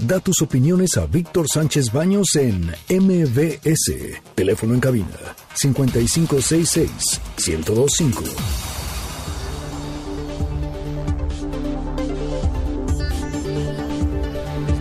[0.00, 3.92] Da tus opiniones a Víctor Sánchez Baños en MBS.
[4.34, 5.06] Teléfono en cabina
[5.54, 8.22] 5566 1025.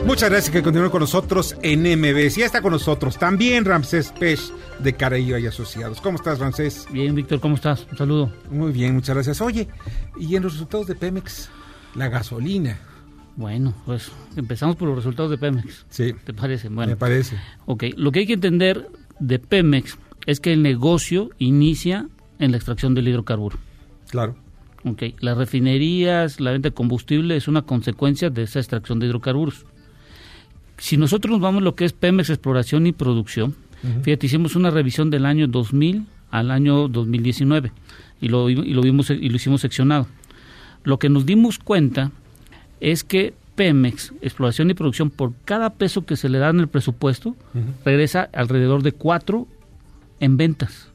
[0.05, 2.37] Muchas gracias que continúen con nosotros en MBS.
[2.37, 4.39] Ya está con nosotros también Ramsés Pech
[4.79, 5.99] de Carello y Asociados.
[6.01, 6.87] ¿Cómo estás, Ramsés?
[6.91, 7.85] Bien, Víctor, ¿cómo estás?
[7.91, 8.31] Un saludo.
[8.49, 9.41] Muy bien, muchas gracias.
[9.41, 9.67] Oye,
[10.17, 11.49] ¿y en los resultados de Pemex?
[11.95, 12.79] La gasolina.
[13.39, 15.85] Bueno, pues empezamos por los resultados de Pemex.
[15.89, 16.13] Sí.
[16.25, 16.67] ¿Te parece?
[16.69, 16.91] Bueno.
[16.91, 17.37] Me parece.
[17.65, 18.87] Ok, lo que hay que entender
[19.19, 23.57] de Pemex es que el negocio inicia en la extracción del hidrocarburo.
[24.09, 24.35] Claro.
[24.83, 29.65] Ok, las refinerías, la venta de combustible es una consecuencia de esa extracción de hidrocarburos
[30.79, 33.55] si nosotros nos vamos a lo que es Pemex Exploración y Producción,
[34.03, 37.71] fíjate, hicimos una revisión del año 2000 al año 2019
[38.21, 40.07] y lo, y lo, vimos, y lo hicimos seccionado.
[40.83, 42.11] Lo que nos dimos cuenta
[42.79, 46.67] es que Pemex, exploración y producción, por cada peso que se le da en el
[46.69, 47.35] presupuesto,
[47.83, 49.47] regresa alrededor de cuatro
[50.19, 50.87] en ventas.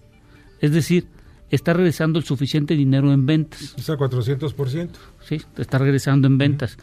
[0.60, 1.06] Es decir,
[1.50, 3.74] está regresando el suficiente dinero en ventas.
[3.76, 4.88] Sea, 400%.
[5.26, 6.78] Sí, está regresando en ventas.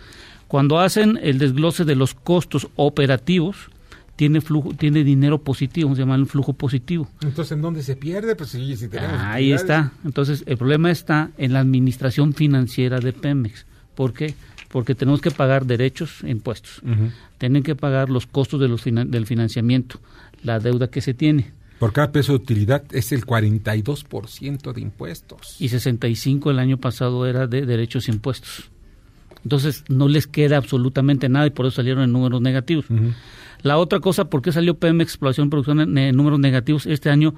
[0.48, 3.70] Cuando hacen el desglose de los costos operativos,
[4.16, 7.08] tiene flujo, tiene dinero positivo, se llama el flujo positivo.
[7.22, 8.36] Entonces, ¿en dónde se pierde?
[8.36, 9.94] Pues sí, si tenemos Ahí está.
[10.06, 13.66] Entonces, el problema está en la administración financiera de Pemex.
[13.96, 14.36] ¿Por qué?
[14.72, 16.82] Porque tenemos que pagar derechos e impuestos.
[17.38, 20.00] Tienen que pagar los costos de los del financiamiento,
[20.44, 21.52] la deuda que se tiene.
[21.80, 25.56] Por cada peso de utilidad es el 42% de impuestos.
[25.60, 28.70] Y 65 el año pasado era de derechos e impuestos.
[29.44, 32.86] Entonces no les queda absolutamente nada y por eso salieron en números negativos.
[33.64, 36.86] La otra cosa, ¿por qué salió PM Exploración Producción en, números negativos?
[36.86, 37.34] Este año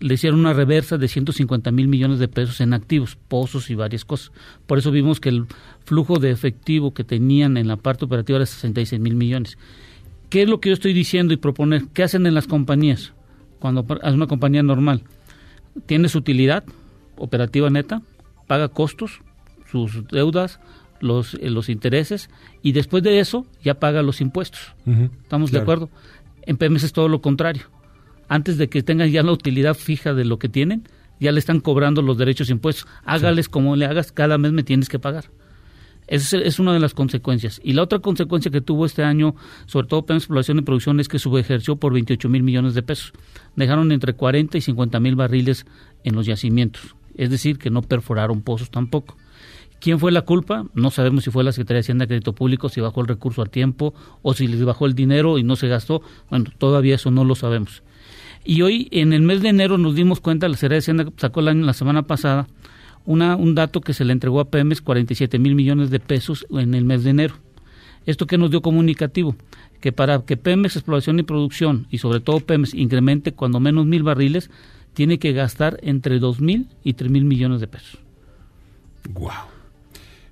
[0.00, 4.04] le hicieron una reversa de 150 mil millones de pesos en activos, pozos y varias
[4.04, 4.32] cosas.
[4.66, 5.46] Por eso vimos que el
[5.84, 9.58] flujo de efectivo que tenían en la parte operativa era 66 mil millones.
[10.30, 11.84] ¿Qué es lo que yo estoy diciendo y proponer?
[11.92, 13.12] ¿Qué hacen en las compañías?
[13.58, 15.04] Cuando hace una compañía normal,
[15.86, 16.64] tiene su utilidad
[17.16, 18.02] operativa neta,
[18.46, 19.20] paga costos,
[19.70, 20.60] sus deudas,
[21.00, 22.30] los, eh, los intereses
[22.62, 24.74] y después de eso ya paga los impuestos.
[25.22, 25.90] ¿Estamos de acuerdo?
[26.42, 27.62] En Pemex es todo lo contrario.
[28.28, 30.88] Antes de que tengan ya la utilidad fija de lo que tienen,
[31.20, 32.86] ya le están cobrando los derechos impuestos.
[33.04, 35.26] Hágales como le hagas, cada mes me tienes que pagar.
[36.06, 37.60] Esa es, una de las consecuencias.
[37.64, 39.34] Y la otra consecuencia que tuvo este año,
[39.66, 43.12] sobre todo Pemex Exploración y Producción, es que subejerció por 28 mil millones de pesos.
[43.56, 45.66] Dejaron entre 40 y 50 mil barriles
[46.04, 46.94] en los yacimientos.
[47.16, 49.16] Es decir, que no perforaron pozos tampoco.
[49.80, 50.64] ¿Quién fue la culpa?
[50.74, 53.42] No sabemos si fue la Secretaría de Hacienda de Crédito Público, si bajó el recurso
[53.42, 56.02] a tiempo o si les bajó el dinero y no se gastó.
[56.30, 57.82] Bueno, todavía eso no lo sabemos.
[58.44, 61.40] Y hoy, en el mes de enero, nos dimos cuenta, la Secretaría de Hacienda sacó
[61.40, 62.46] el año, la semana pasada
[63.06, 66.74] una, un dato que se le entregó a Pemex, 47 mil millones de pesos en
[66.74, 67.34] el mes de enero.
[68.06, 69.36] ¿Esto que nos dio comunicativo?
[69.80, 74.02] Que para que Pemex Exploración y Producción, y sobre todo Pemex, incremente cuando menos mil
[74.02, 74.50] barriles,
[74.94, 77.98] tiene que gastar entre dos mil y tres mil millones de pesos.
[79.12, 79.48] ¡Guau!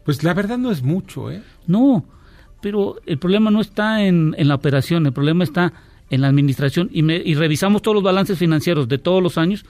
[0.04, 1.42] Pues la verdad no es mucho, ¿eh?
[1.66, 2.04] No,
[2.61, 5.72] pero el problema no está en, en la operación, el problema está
[6.11, 9.64] en la administración y, me, y revisamos todos los balances financieros de todos los años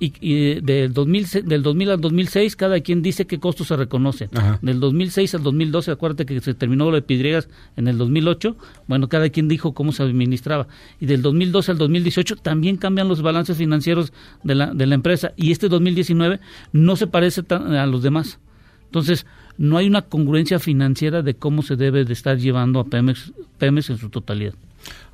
[0.00, 4.28] y, y del, 2000, del 2000 al 2006 cada quien dice qué costos se reconocen.
[4.62, 9.08] Del 2006 al 2012, acuérdate que se terminó lo de Pidriegas en el 2008, bueno,
[9.08, 10.66] cada quien dijo cómo se administraba.
[11.00, 15.32] Y del 2012 al 2018 también cambian los balances financieros de la, de la empresa
[15.36, 16.40] y este 2019
[16.72, 18.38] no se parece a los demás.
[18.86, 19.26] Entonces,
[19.56, 23.90] no hay una congruencia financiera de cómo se debe de estar llevando a Pemex, Pemex
[23.90, 24.54] en su totalidad.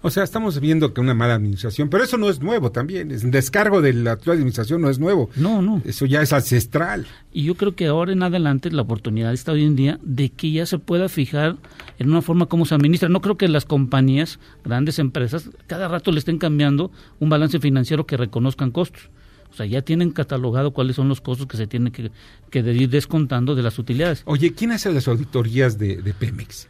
[0.02, 3.10] O sea, estamos viendo que una mala administración, pero eso no es nuevo también.
[3.10, 5.28] Es un descargo de la actual administración no es nuevo.
[5.36, 5.82] No, no.
[5.84, 7.06] Eso ya es ancestral.
[7.32, 10.50] Y yo creo que ahora en adelante la oportunidad está hoy en día de que
[10.52, 11.56] ya se pueda fijar
[11.98, 13.10] en una forma como se administra.
[13.10, 18.06] No creo que las compañías, grandes empresas, cada rato le estén cambiando un balance financiero
[18.06, 19.10] que reconozcan costos.
[19.52, 22.10] O sea, ya tienen catalogado cuáles son los costos que se tienen que,
[22.50, 24.22] que ir descontando de las utilidades.
[24.24, 26.68] Oye, ¿quién hace las auditorías de, de Pemex?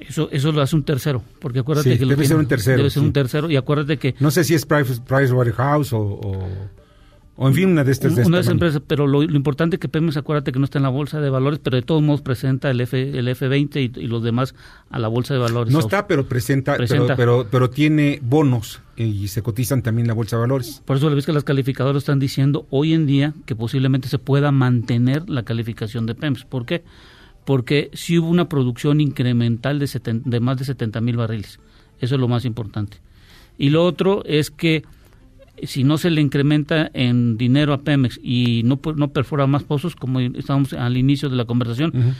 [0.00, 2.78] Eso, eso lo hace un tercero, porque acuérdate que debe ser un tercero.
[2.78, 4.14] Debe ser un tercero y acuérdate que...
[4.18, 6.48] No sé si es Price, Pricewaterhouse o, o,
[7.36, 8.12] o, en fin, una de estas.
[8.12, 10.78] Una de, estas empresas, pero lo, lo, importante es que Pemex, acuérdate que no está
[10.78, 14.00] en la bolsa de valores, pero de todos modos presenta el, F, el F20 y,
[14.00, 14.54] y los demás
[14.90, 15.72] a la bolsa de valores.
[15.72, 17.14] No está, pero presenta, presenta.
[17.14, 20.82] Pero, pero, pero, tiene bonos y se cotizan también en la bolsa de valores.
[20.84, 24.18] Por eso le ves que las calificadoras están diciendo hoy en día que posiblemente se
[24.18, 26.44] pueda mantener la calificación de Pemex.
[26.44, 26.84] ¿Por qué?
[27.44, 29.88] Porque sí hubo una producción incremental de,
[30.24, 31.58] de más de 70 mil barriles.
[32.00, 32.98] Eso es lo más importante.
[33.58, 34.84] Y lo otro es que
[35.62, 39.96] si no se le incrementa en dinero a Pemex y no, no perfora más pozos,
[39.96, 42.14] como estábamos al inicio de la conversación, uh -huh.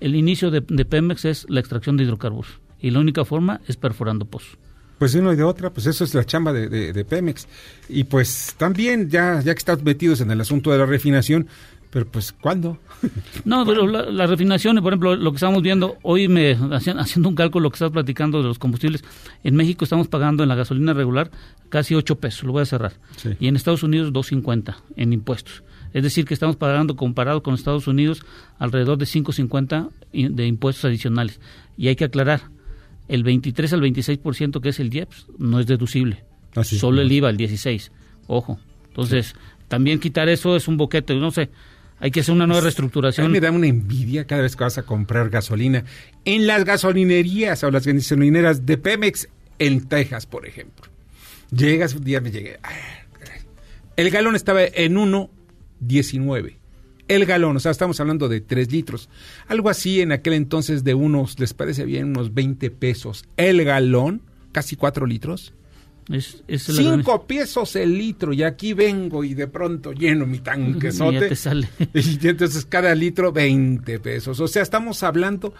[0.00, 2.60] el inicio de, de, Pemex es la extracción de hidrocarburos.
[2.80, 4.56] Y la única forma es perforando pozos.
[4.98, 7.46] Pues de una y de otra, pues eso es la chamba de, de, de Pemex.
[7.88, 11.48] Y pues también, ya, ya que están metidos en el asunto de la refinación,
[11.92, 12.78] pero pues, ¿cuándo?
[13.44, 17.34] No, pero la, la, refinación, por ejemplo, lo que estamos viendo, hoy me haciendo un
[17.34, 19.04] cálculo, lo que estás platicando de los combustibles,
[19.44, 21.30] en México estamos pagando en la gasolina regular
[21.68, 23.30] casi 8 pesos, lo voy a cerrar, sí.
[23.38, 25.64] y en Estados Unidos 2.50 en impuestos.
[25.92, 28.22] Es decir, que estamos pagando, comparado con Estados Unidos,
[28.58, 29.90] alrededor de 5.50
[30.34, 31.40] de impuestos adicionales.
[31.76, 32.40] Y hay que aclarar,
[33.08, 36.24] el 23 al 26% que es el IEPS no es deducible,
[36.56, 37.92] ah, solo el IVA, el 16.
[38.28, 38.58] Ojo.
[38.88, 39.34] Entonces,
[39.68, 41.50] también quitar eso es un boquete, no sé
[42.02, 43.26] hay que hacer una nueva reestructuración.
[43.26, 45.84] A mí me da una envidia cada vez que vas a comprar gasolina
[46.24, 49.28] en las gasolinerías o las gasolineras de Pemex
[49.60, 50.90] en Texas, por ejemplo.
[51.52, 52.58] Llegas, un día me llegué.
[53.94, 56.56] El galón estaba en 1.19.
[57.06, 59.08] El galón, o sea, estamos hablando de 3 litros.
[59.46, 62.06] Algo así en aquel entonces de unos, ¿les parece bien?
[62.06, 63.26] Unos 20 pesos.
[63.36, 65.54] El galón, casi 4 litros.
[66.08, 71.16] Es, es Cinco pesos el litro y aquí vengo y de pronto lleno mi tanquesote.
[71.16, 71.68] Y ya te sale.
[71.94, 74.40] Y entonces cada litro 20 pesos.
[74.40, 75.54] O sea, estamos hablando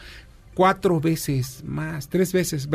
[0.55, 2.69] cuatro veces más, tres veces,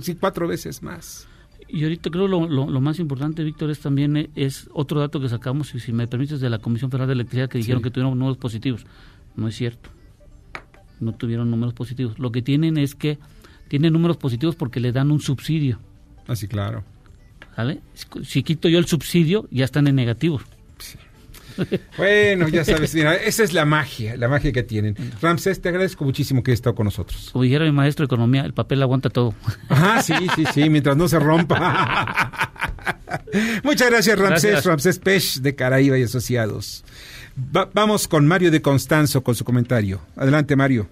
[0.00, 1.28] sí, cuatro veces más.
[1.68, 5.28] Y ahorita creo lo, lo, lo, más importante, Víctor, es también es otro dato que
[5.30, 7.84] sacamos, y si me permites, de la Comisión Federal de Electricidad que dijeron sí.
[7.84, 8.84] que tuvieron números positivos.
[9.36, 9.88] No es cierto.
[11.00, 12.18] No tuvieron números positivos.
[12.18, 13.18] Lo que tienen es que
[13.68, 15.78] tienen números positivos porque le dan un subsidio.
[16.26, 16.84] Así, claro.
[17.56, 17.80] ¿Vale?
[18.24, 20.40] Si quito yo el subsidio, ya están en negativo.
[20.78, 20.98] Sí.
[21.96, 24.94] Bueno, ya sabes, mira, esa es la magia, la magia que tienen.
[25.20, 27.30] Ramsés, te agradezco muchísimo que hayas estado con nosotros.
[27.32, 29.34] Como dijera mi maestro de economía, el papel aguanta todo.
[29.68, 32.30] Ah, sí, sí, sí, mientras no se rompa.
[33.62, 34.50] Muchas gracias, Ramsés.
[34.50, 34.66] Gracias.
[34.66, 36.84] Ramsés Pech, de Caraíba y Asociados.
[37.54, 40.00] Va vamos con Mario de Constanzo con su comentario.
[40.16, 40.88] Adelante, Mario.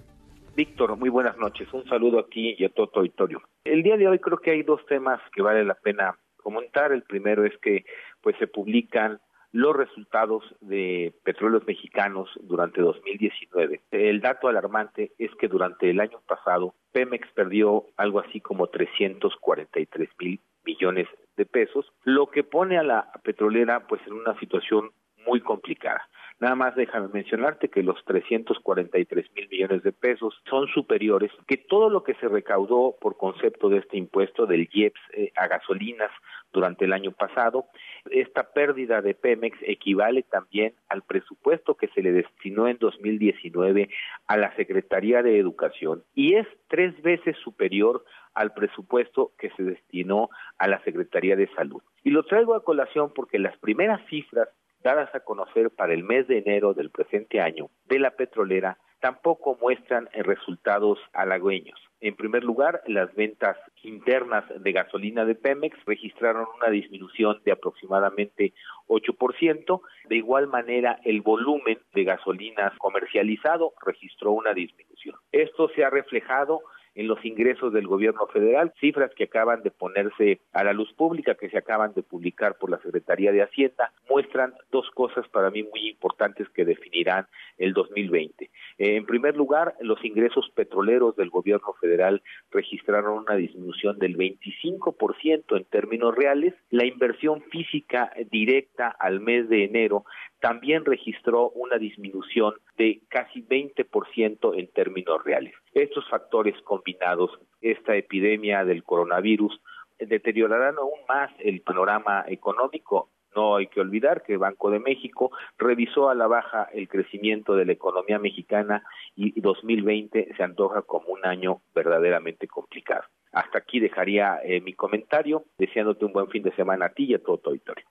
[0.55, 1.67] Víctor, muy buenas noches.
[1.73, 3.41] Un saludo a ti y a todo tu auditorio.
[3.63, 6.91] El día de hoy creo que hay dos temas que vale la pena comentar.
[6.91, 7.85] El primero es que
[8.21, 9.19] pues se publican
[9.51, 13.81] los resultados de petróleos mexicanos durante 2019.
[13.91, 20.09] El dato alarmante es que durante el año pasado Pemex perdió algo así como 343
[20.19, 24.91] mil millones de pesos, lo que pone a la petrolera pues en una situación
[25.25, 26.07] muy complicada.
[26.41, 31.87] Nada más déjame mencionarte que los 343 mil millones de pesos son superiores que todo
[31.87, 36.09] lo que se recaudó por concepto de este impuesto del IEPS eh, a gasolinas
[36.51, 37.65] durante el año pasado.
[38.09, 43.89] Esta pérdida de Pemex equivale también al presupuesto que se le destinó en 2019
[44.25, 50.31] a la Secretaría de Educación y es tres veces superior al presupuesto que se destinó
[50.57, 51.83] a la Secretaría de Salud.
[52.03, 54.49] Y lo traigo a colación porque las primeras cifras
[54.83, 59.57] dadas a conocer para el mes de enero del presente año de la petrolera tampoco
[59.59, 61.79] muestran resultados halagüeños.
[61.99, 68.53] En primer lugar, las ventas internas de gasolina de Pemex registraron una disminución de aproximadamente
[68.87, 69.81] 8%.
[70.07, 75.15] De igual manera, el volumen de gasolinas comercializado registró una disminución.
[75.31, 76.61] Esto se ha reflejado
[76.95, 81.35] en los ingresos del gobierno federal, cifras que acaban de ponerse a la luz pública,
[81.35, 85.63] que se acaban de publicar por la Secretaría de Hacienda, muestran dos cosas para mí
[85.63, 87.27] muy importantes que definirán
[87.57, 88.45] el 2020.
[88.45, 95.57] Eh, en primer lugar, los ingresos petroleros del gobierno federal registraron una disminución del 25%
[95.57, 96.53] en términos reales.
[96.69, 100.03] La inversión física directa al mes de enero
[100.41, 105.53] también registró una disminución de casi 20% en términos reales.
[105.75, 107.29] Estos factores combinados,
[107.61, 109.61] esta epidemia del coronavirus,
[109.99, 115.31] deteriorarán aún más el panorama económico no hay que olvidar que el Banco de México
[115.57, 118.83] revisó a la baja el crecimiento de la economía mexicana
[119.15, 123.03] y 2020 se antoja como un año verdaderamente complicado.
[123.31, 127.13] Hasta aquí dejaría eh, mi comentario, deseándote un buen fin de semana a ti y
[127.13, 127.85] a todo tu auditorio.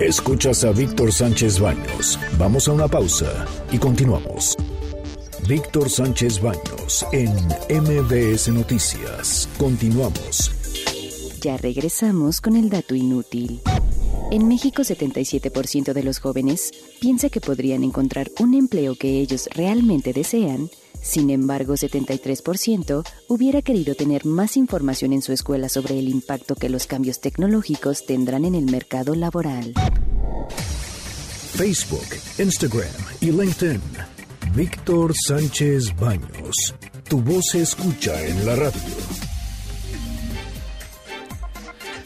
[0.00, 2.18] Escuchas a Víctor Sánchez Baños.
[2.36, 4.56] Vamos a una pausa y continuamos.
[5.46, 7.30] Víctor Sánchez Baños en
[7.70, 9.48] MBS Noticias.
[9.56, 10.50] Continuamos.
[11.40, 13.60] Ya regresamos con el dato inútil.
[14.32, 20.12] En México, 77% de los jóvenes piensa que podrían encontrar un empleo que ellos realmente
[20.12, 20.70] desean.
[21.04, 26.70] Sin embargo, 73% hubiera querido tener más información en su escuela sobre el impacto que
[26.70, 29.74] los cambios tecnológicos tendrán en el mercado laboral.
[31.54, 32.88] Facebook, Instagram
[33.20, 33.82] y LinkedIn.
[34.56, 36.74] Víctor Sánchez Baños.
[37.06, 39.23] Tu voz se escucha en la radio.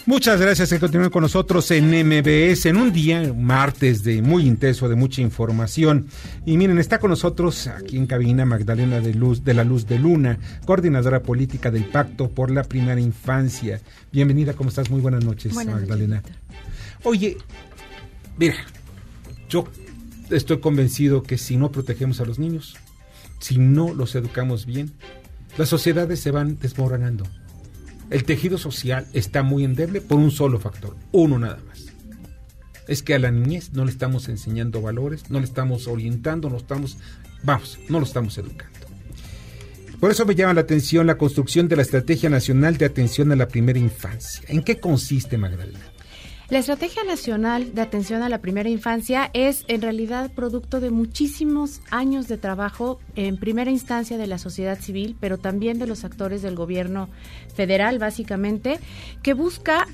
[0.08, 4.88] Muchas gracias por continuar con nosotros en MBS en un día, martes de muy intenso,
[4.88, 6.06] de mucha información.
[6.46, 9.98] Y miren, está con nosotros aquí en cabina Magdalena de Luz de la Luz de
[9.98, 13.82] Luna, coordinadora política del Pacto por la Primera Infancia.
[14.10, 14.88] Bienvenida, ¿cómo estás?
[14.88, 16.22] Muy buenas noches, Magdalena.
[17.02, 17.36] Oye,
[18.38, 18.54] mira,
[19.50, 19.68] yo
[20.30, 22.78] estoy convencido que si no protegemos a los niños,
[23.40, 24.90] si no los educamos bien,
[25.58, 27.24] las sociedades se van desmoronando
[28.10, 31.86] el tejido social está muy endeble por un solo factor, uno nada más.
[32.86, 36.56] Es que a la niñez no le estamos enseñando valores, no le estamos orientando, no
[36.56, 36.96] estamos,
[37.42, 38.78] vamos, no lo estamos educando.
[40.00, 43.36] Por eso me llama la atención la construcción de la Estrategia Nacional de Atención a
[43.36, 44.42] la Primera Infancia.
[44.48, 45.80] ¿En qué consiste, Magdalena?
[46.50, 51.82] La Estrategia Nacional de Atención a la Primera Infancia es en realidad producto de muchísimos
[51.90, 56.40] años de trabajo en primera instancia de la sociedad civil, pero también de los actores
[56.40, 57.10] del gobierno
[57.54, 58.80] federal, básicamente,
[59.22, 59.86] que busca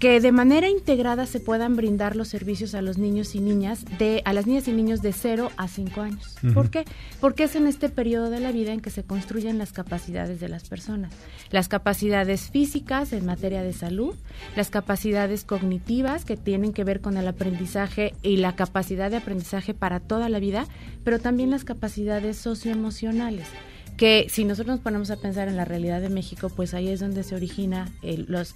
[0.00, 4.22] que de manera integrada se puedan brindar los servicios a los niños y niñas de
[4.24, 6.36] a las niñas y niños de 0 a 5 años.
[6.54, 6.86] ¿Por qué?
[7.20, 10.48] Porque es en este periodo de la vida en que se construyen las capacidades de
[10.48, 11.12] las personas.
[11.50, 14.14] Las capacidades físicas en materia de salud,
[14.56, 19.74] las capacidades cognitivas que tienen que ver con el aprendizaje y la capacidad de aprendizaje
[19.74, 20.66] para toda la vida,
[21.04, 23.48] pero también las capacidades socioemocionales
[24.00, 27.00] que si nosotros nos ponemos a pensar en la realidad de México, pues ahí es
[27.00, 27.86] donde se origina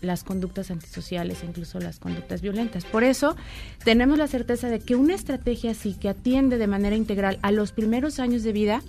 [0.00, 2.86] las conductas antisociales, incluso las conductas violentas.
[2.86, 3.36] Por eso
[3.84, 7.72] tenemos la certeza de que una estrategia así que atiende de manera integral a los
[7.72, 8.82] primeros años de vida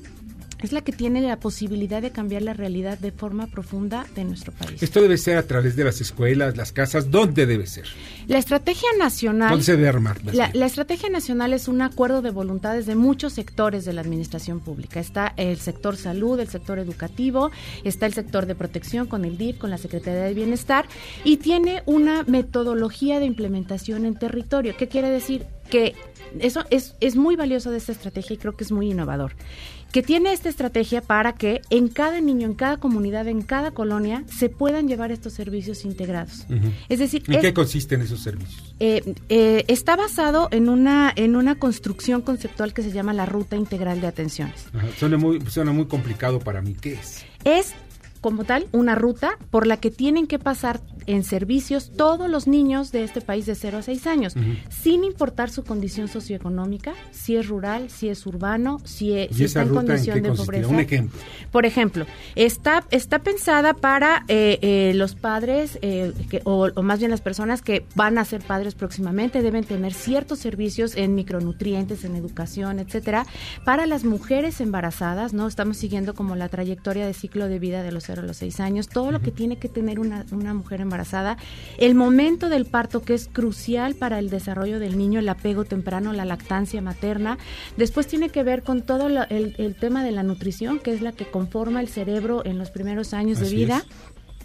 [0.65, 4.51] es la que tiene la posibilidad de cambiar la realidad de forma profunda de nuestro
[4.51, 4.81] país.
[4.81, 7.85] Esto debe ser a través de las escuelas, las casas, ¿dónde debe ser?
[8.27, 9.51] La estrategia nacional...
[9.51, 10.17] ¿Dónde se debe armar?
[10.33, 14.59] La, la, estrategia nacional es un acuerdo de voluntades de muchos sectores de la administración
[14.59, 14.99] pública.
[14.99, 17.51] Está el sector salud, el sector educativo,
[17.83, 20.85] está el sector de protección con el DIF, con la Secretaría de Bienestar,
[21.23, 24.75] y tiene una metodología de implementación en territorio.
[24.77, 25.45] ¿Qué quiere decir?
[25.69, 25.93] Que
[26.39, 29.33] eso es, es muy valioso de esta estrategia y creo que es muy innovador
[29.95, 34.25] que tiene esta estrategia para que en cada niño, en cada comunidad, en cada colonia,
[34.27, 36.45] se puedan llevar estos servicios integrados.
[36.89, 38.75] Es decir, ¿en qué consisten esos servicios?
[38.81, 43.55] Eh, eh, está basado en una en una construcción conceptual que se llama la ruta
[43.55, 44.65] integral de atenciones.
[44.99, 46.75] Suena muy suena muy complicado para mí.
[46.75, 47.23] ¿Qué es?
[47.45, 47.73] Es
[48.25, 52.91] como tal una ruta por la que tienen que pasar en servicios todos los niños
[52.91, 54.33] de este país de 0 a 6 años,
[54.69, 59.69] sin importar su condición socioeconómica, si es rural, si es urbano, si, es, está en
[59.69, 60.67] condición de pobreza.
[60.67, 61.19] Un ejemplo.
[61.51, 66.11] Por ejemplo, está, está pensada para eh, eh, los padres, eh,
[66.45, 70.39] o, o, más bien las personas que van a ser padres próximamente, deben tener ciertos
[70.39, 73.27] servicios en micronutrientes, en educación, etcétera.
[73.63, 75.47] Para las mujeres embarazadas, ¿no?
[75.47, 78.87] Estamos siguiendo como la trayectoria de ciclo de vida de los a los seis años,
[78.87, 81.37] todo lo que tiene que tener una, una mujer embarazada,
[81.77, 86.13] el momento del parto que es crucial para el desarrollo del niño, el apego temprano,
[86.13, 87.37] la lactancia materna,
[87.77, 91.25] después tiene que ver con todo el, tema de la nutrición, que es la que
[91.25, 93.83] conforma el cerebro en los primeros años de vida.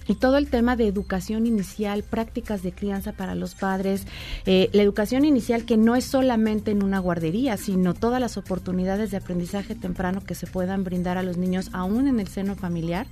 [0.06, 4.06] Y todo el tema de educación inicial, prácticas de crianza para los padres,
[4.46, 9.10] eh, la educación inicial que no es solamente en una guardería, sino todas las oportunidades
[9.10, 13.06] de aprendizaje temprano que se puedan brindar a los niños aún en el seno familiar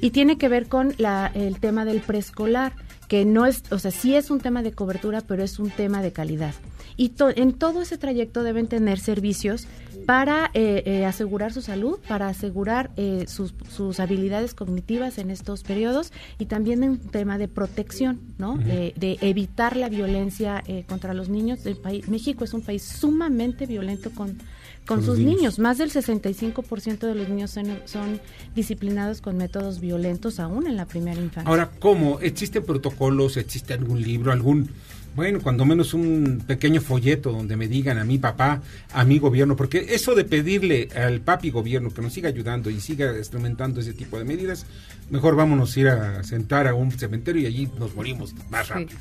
[0.00, 2.72] y tiene que ver con la, el tema del preescolar
[3.08, 6.02] que no es, o sea, sí es un tema de cobertura, pero es un tema
[6.02, 6.54] de calidad.
[6.96, 9.66] Y en todo ese trayecto deben tener servicios
[10.06, 15.62] para eh, eh, asegurar su salud, para asegurar eh, sus, sus, habilidades cognitivas en estos
[15.62, 18.58] periodos y también en tema de protección, ¿no?
[18.58, 21.64] de, evitar la violencia contra los niños.
[21.66, 24.38] El país, México es un país sumamente violento con,
[24.86, 25.58] con, sus niños.
[25.58, 28.20] Más del 65% de los niños son, son,
[28.54, 31.48] disciplinados con métodos violentos aún en la primera infancia.
[31.48, 32.20] Ahora, ¿cómo?
[32.20, 33.36] ¿Existen protocolos?
[33.36, 34.32] ¿Existe algún libro?
[34.32, 34.70] ¿Algún
[35.14, 38.62] bueno, cuando menos un pequeño folleto donde me digan a mi papá,
[38.92, 42.80] a mi gobierno, porque eso de pedirle al papi gobierno que nos siga ayudando y
[42.80, 44.66] siga instrumentando ese tipo de medidas,
[45.10, 48.98] mejor vámonos a ir a sentar a un cementerio y allí nos morimos más rápido.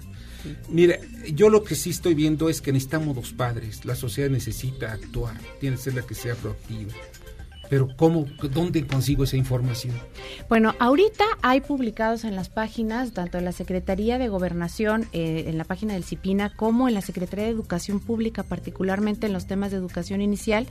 [0.70, 0.98] Mira,
[1.34, 5.36] yo lo que sí estoy viendo es que necesitamos dos padres, la sociedad necesita actuar,
[5.60, 6.92] tiene que ser la que sea proactiva
[7.74, 9.96] pero ¿cómo, dónde consigo esa información?
[10.48, 15.58] Bueno, ahorita hay publicados en las páginas, tanto en la Secretaría de Gobernación, eh, en
[15.58, 19.72] la página del CIPINA, como en la Secretaría de Educación Pública, particularmente en los temas
[19.72, 20.68] de educación inicial,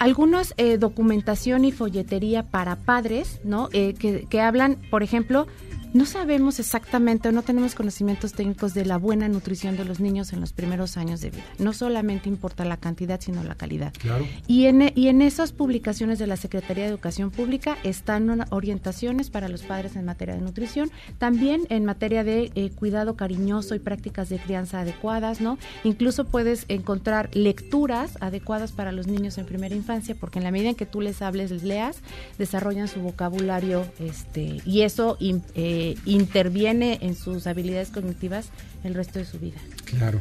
[0.00, 3.68] algunos eh, documentación y folletería para padres, ¿no?
[3.72, 5.46] Eh, que, que hablan, por ejemplo,
[5.92, 10.32] no sabemos exactamente o no tenemos conocimientos técnicos de la buena nutrición de los niños
[10.32, 11.44] en los primeros años de vida.
[11.58, 13.92] No solamente importa la cantidad, sino la calidad.
[13.98, 14.26] Claro.
[14.46, 19.48] Y en, y en esas publicaciones de la Secretaría de Educación Pública están orientaciones para
[19.48, 24.28] los padres en materia de nutrición, también en materia de eh, cuidado cariñoso y prácticas
[24.28, 25.58] de crianza adecuadas, ¿no?
[25.84, 30.70] Incluso puedes encontrar lecturas adecuadas para los niños en primera infancia, porque en la medida
[30.70, 31.98] en que tú les hables, les leas,
[32.38, 38.48] desarrollan su vocabulario, este, y eso eh, interviene en sus habilidades cognitivas
[38.84, 39.60] el resto de su vida.
[39.84, 40.20] Claro.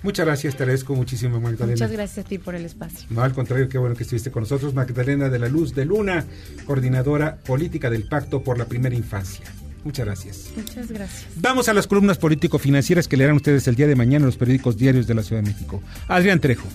[0.04, 1.74] Muchas gracias, te agradezco muchísimo, Magdalena.
[1.74, 3.08] Muchas gracias a ti por el espacio.
[3.10, 4.74] No, al contrario, qué bueno que estuviste con nosotros.
[4.74, 6.26] Magdalena de la Luz de Luna,
[6.66, 9.46] coordinadora política del Pacto por la Primera Infancia.
[9.84, 10.52] Muchas gracias.
[10.56, 11.26] Muchas gracias.
[11.38, 14.78] Vamos a las columnas político-financieras que leerán ustedes el día de mañana en los periódicos
[14.78, 15.82] diarios de la Ciudad de México.
[16.08, 16.68] Adrián Trejo.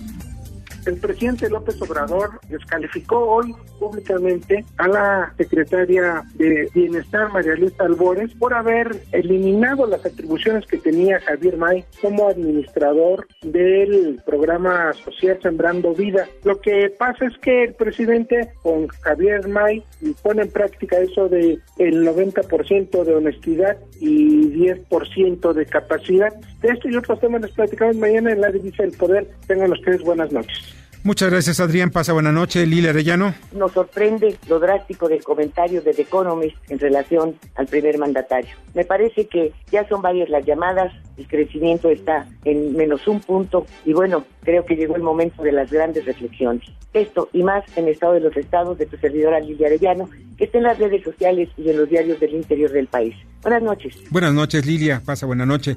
[0.87, 8.35] El presidente López Obrador descalificó hoy públicamente a la secretaria de Bienestar, María Luisa Albores,
[8.35, 15.95] por haber eliminado las atribuciones que tenía Javier May como administrador del programa social Sembrando
[15.95, 16.29] Vida.
[16.45, 19.83] Lo que pasa es que el presidente con Javier May
[20.23, 26.35] pone en práctica eso de el 90% de honestidad y 10% de capacidad.
[26.65, 29.31] De esto y otros temas les platicamos mañana en la Divisa del Poder.
[29.47, 30.75] Tengan ustedes buenas noches.
[31.03, 31.91] Muchas gracias, Adrián.
[31.91, 32.65] Pasa buena noche.
[32.65, 33.35] Lila Arellano.
[33.53, 38.49] Nos sorprende lo drástico del comentario de The Economist en relación al primer mandatario.
[38.73, 43.67] Me parece que ya son varias las llamadas, el crecimiento está en menos un punto
[43.85, 46.65] y bueno, creo que llegó el momento de las grandes reflexiones.
[46.95, 50.09] Esto y más en Estado de los Estados de tu servidora Lilia Arellano,
[50.39, 53.15] que está en las redes sociales y en los diarios del interior del país.
[53.43, 53.95] Buenas noches.
[54.09, 55.03] Buenas noches, Lilia.
[55.05, 55.77] Pasa buena noche.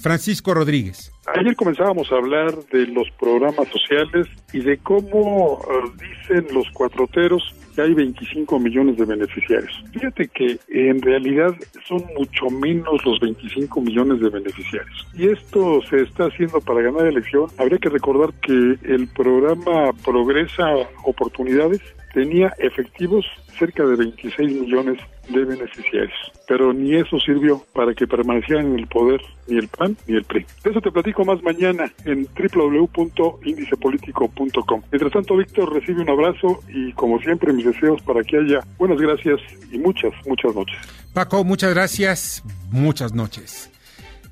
[0.00, 1.12] Francisco Rodríguez.
[1.34, 7.54] Ayer comenzábamos a hablar de los programas sociales y de cómo eh, dicen los cuatroteros
[7.74, 9.84] que hay 25 millones de beneficiarios.
[9.92, 11.54] Fíjate que en realidad
[11.86, 15.06] son mucho menos los 25 millones de beneficiarios.
[15.14, 17.46] Y esto se está haciendo para ganar elección.
[17.58, 20.66] Habría que recordar que el programa Progresa
[21.04, 21.80] Oportunidades
[22.12, 23.24] tenía efectivos
[23.58, 24.98] cerca de 26 millones
[25.28, 26.14] de beneficiarios.
[26.48, 30.24] Pero ni eso sirvió para que permanecieran en el poder ni el PAN ni el
[30.24, 30.46] PRI.
[30.64, 34.82] De eso te platico más mañana en www.indicepolitico.com.
[34.90, 39.00] Mientras tanto, Víctor recibe un abrazo y como siempre mis deseos para que haya buenas
[39.00, 39.40] gracias
[39.70, 40.76] y muchas, muchas noches.
[41.12, 43.70] Paco, muchas gracias, muchas noches.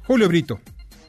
[0.06, 0.58] Julio Brito.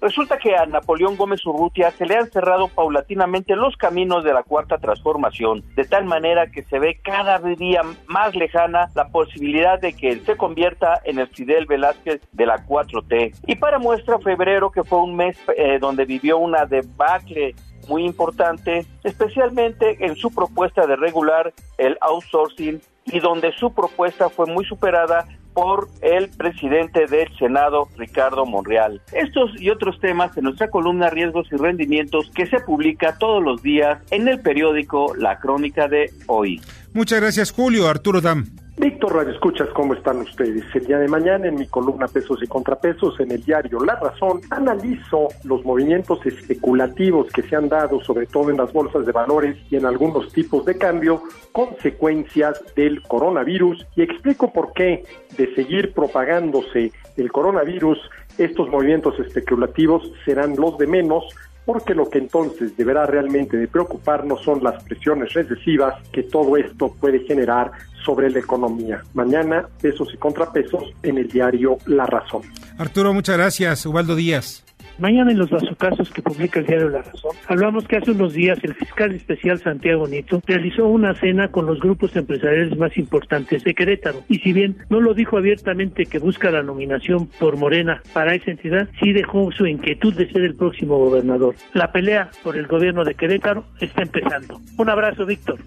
[0.01, 4.43] Resulta que a Napoleón Gómez Urrutia se le han cerrado paulatinamente los caminos de la
[4.43, 9.93] cuarta transformación, de tal manera que se ve cada día más lejana la posibilidad de
[9.93, 13.35] que él se convierta en el Fidel Velázquez de la 4T.
[13.47, 17.55] Y para muestra, febrero, que fue un mes eh, donde vivió una debacle
[17.89, 24.45] muy importante, especialmente en su propuesta de regular el outsourcing y donde su propuesta fue
[24.45, 29.01] muy superada por el presidente del Senado, Ricardo Monreal.
[29.13, 33.61] Estos y otros temas en nuestra columna Riesgos y Rendimientos que se publica todos los
[33.61, 36.61] días en el periódico La Crónica de Hoy.
[36.93, 37.87] Muchas gracias, Julio.
[37.87, 38.45] Arturo Dam.
[38.79, 40.63] Víctor Radio Escuchas, ¿cómo están ustedes?
[40.73, 44.39] El día de mañana en mi columna Pesos y Contrapesos en el diario La Razón
[44.51, 49.57] analizo los movimientos especulativos que se han dado sobre todo en las bolsas de valores
[49.69, 55.03] y en algunos tipos de cambio, consecuencias del coronavirus y explico por qué
[55.37, 57.99] de seguir propagándose el coronavirus,
[58.37, 61.25] estos movimientos especulativos serán los de menos
[61.65, 66.95] porque lo que entonces deberá realmente de preocuparnos son las presiones recesivas que todo esto
[66.99, 67.71] puede generar
[68.03, 69.01] sobre la economía.
[69.13, 72.41] Mañana, pesos y contrapesos en el diario La Razón.
[72.77, 73.85] Arturo, muchas gracias.
[73.85, 74.63] Ubaldo Díaz.
[74.99, 78.59] Mañana en los vasocasos que publica el diario La Razón, hablamos que hace unos días
[78.63, 83.73] el fiscal especial Santiago Nito realizó una cena con los grupos empresariales más importantes de
[83.73, 84.23] Querétaro.
[84.27, 88.51] Y si bien no lo dijo abiertamente que busca la nominación por Morena para esa
[88.51, 91.55] entidad, sí dejó su inquietud de ser el próximo gobernador.
[91.73, 94.59] La pelea por el gobierno de Querétaro está empezando.
[94.77, 95.59] Un abrazo, Víctor.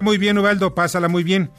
[0.00, 1.50] Muy bien, Ubaldo, pásala muy bien.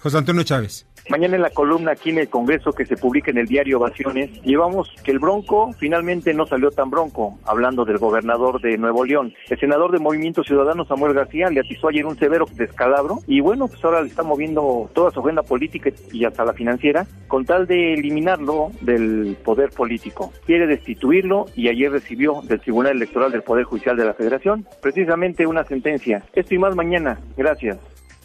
[0.00, 0.86] José Antonio Chávez.
[1.08, 4.30] Mañana en la columna aquí en el Congreso que se publica en el diario Ovaciones,
[4.42, 9.32] llevamos que el Bronco finalmente no salió tan bronco, hablando del gobernador de Nuevo León.
[9.48, 13.68] El senador de Movimiento Ciudadano, Samuel García, le atizó ayer un severo descalabro y bueno,
[13.68, 17.66] pues ahora le está moviendo toda su agenda política y hasta la financiera con tal
[17.66, 20.32] de eliminarlo del poder político.
[20.44, 25.46] Quiere destituirlo y ayer recibió del Tribunal Electoral del Poder Judicial de la Federación precisamente
[25.46, 26.24] una sentencia.
[26.34, 27.18] Esto y más mañana.
[27.36, 27.78] Gracias.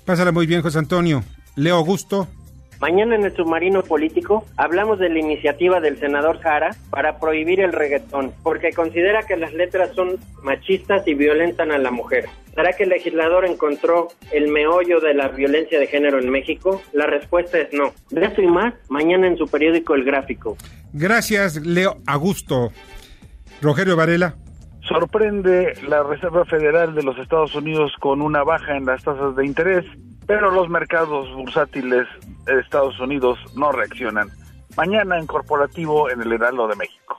[0.05, 1.23] Pásala muy bien, José Antonio.
[1.55, 2.27] Leo Augusto.
[2.81, 7.73] Mañana en el submarino político hablamos de la iniciativa del senador Jara para prohibir el
[7.73, 12.25] reggaetón, porque considera que las letras son machistas y violentan a la mujer.
[12.55, 16.81] ¿Será que el legislador encontró el meollo de la violencia de género en México?
[16.91, 17.93] La respuesta es no.
[18.09, 20.57] De esto y más, mañana en su periódico El Gráfico.
[20.91, 22.71] Gracias, Leo Augusto.
[23.61, 24.37] Rogelio Varela.
[24.87, 29.45] Sorprende la Reserva Federal de los Estados Unidos con una baja en las tasas de
[29.45, 29.85] interés
[30.27, 32.07] pero los mercados bursátiles
[32.45, 34.29] de Estados Unidos no reaccionan.
[34.77, 37.17] Mañana en corporativo en el Heraldo de México.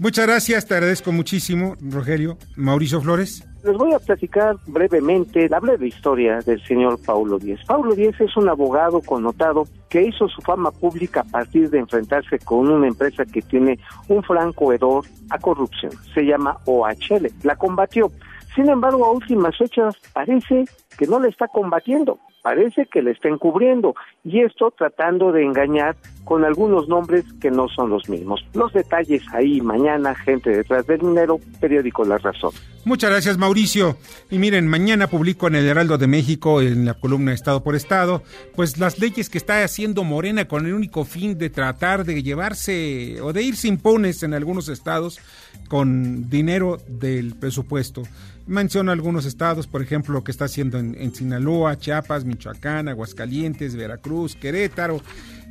[0.00, 2.38] Muchas gracias, te agradezco muchísimo, Rogelio.
[2.56, 3.46] Mauricio Flores.
[3.62, 7.60] Les voy a platicar brevemente la breve historia del señor Paulo Díez.
[7.66, 12.38] Paulo Díez es un abogado connotado que hizo su fama pública a partir de enfrentarse
[12.38, 13.78] con una empresa que tiene
[14.08, 15.92] un franco hedor a corrupción.
[16.14, 17.30] Se llama OHL.
[17.42, 18.10] La combatió.
[18.54, 20.64] Sin embargo, a últimas fechas parece
[20.98, 23.94] que no le está combatiendo, parece que le está encubriendo
[24.24, 25.96] y esto tratando de engañar
[26.30, 28.46] con algunos nombres que no son los mismos.
[28.54, 32.52] Los detalles ahí mañana, gente detrás del dinero, periódico La Razón.
[32.84, 33.96] Muchas gracias Mauricio.
[34.30, 38.22] Y miren, mañana publico en el Heraldo de México, en la columna Estado por Estado,
[38.54, 43.20] pues las leyes que está haciendo Morena con el único fin de tratar de llevarse
[43.20, 45.18] o de irse impones en algunos estados
[45.66, 48.04] con dinero del presupuesto.
[48.46, 54.34] Menciono algunos estados, por ejemplo, lo que está haciendo en, Sinaloa, Chiapas, Michoacán, Aguascalientes, Veracruz,
[54.34, 55.00] Querétaro,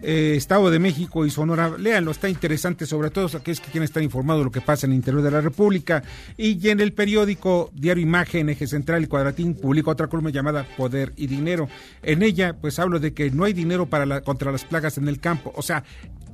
[0.02, 1.76] eh, Estado de México y Sonora.
[1.78, 4.94] Léanlo, está interesante, sobre todo aquellos que quieren estar informados de lo que pasa en
[4.94, 6.04] el interior de la República.
[6.38, 11.14] Y en el periódico Diario Imagen, Eje Central y Cuadratín, publica otra columna llamada Poder
[11.16, 11.68] y Dinero.
[12.02, 15.20] En ella, pues hablo de que no hay dinero para contra las plagas en el
[15.20, 15.52] campo.
[15.56, 15.84] O sea,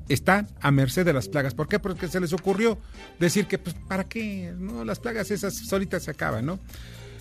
[0.10, 1.54] está a merced de las plagas.
[1.54, 1.80] ¿Por qué?
[1.80, 2.78] Porque se les ocurrió
[3.20, 4.54] decir que, pues, ¿para qué?
[4.58, 6.60] No, las plagas esas solitas se acaban, ¿no?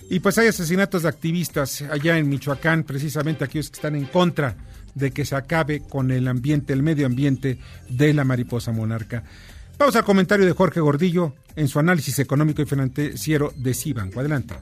[0.07, 4.55] Y pues hay asesinatos de activistas allá en Michoacán, precisamente aquellos que están en contra
[4.95, 9.23] de que se acabe con el ambiente, el medio ambiente de la mariposa monarca.
[9.77, 14.21] Vamos al comentario de Jorge Gordillo en su análisis económico y financiero de Cibanco.
[14.21, 14.55] Adelante.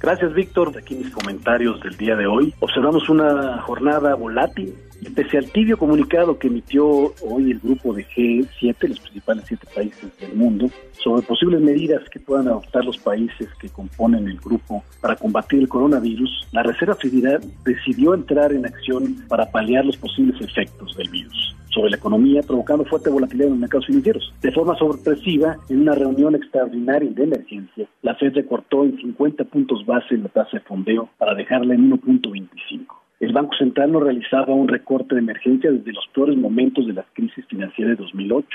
[0.00, 0.72] Gracias, Víctor.
[0.78, 2.54] Aquí mis comentarios del día de hoy.
[2.60, 4.74] Observamos una jornada volátil
[5.14, 6.86] pese al tibio comunicado que emitió
[7.22, 12.20] hoy el grupo de G7, los principales siete países del mundo, sobre posibles medidas que
[12.20, 17.40] puedan adoptar los países que componen el grupo para combatir el coronavirus, la Reserva Federal
[17.64, 22.84] decidió entrar en acción para paliar los posibles efectos del virus sobre la economía, provocando
[22.84, 24.32] fuerte volatilidad en los mercados financieros.
[24.40, 29.84] De forma sorpresiva, en una reunión extraordinaria de emergencia, la Fed recortó en 50 puntos
[29.86, 33.07] base la tasa de fondeo para dejarla en 1.25.
[33.20, 37.04] El Banco Central no realizaba un recorte de emergencia desde los peores momentos de la
[37.14, 38.46] crisis financiera de 2008.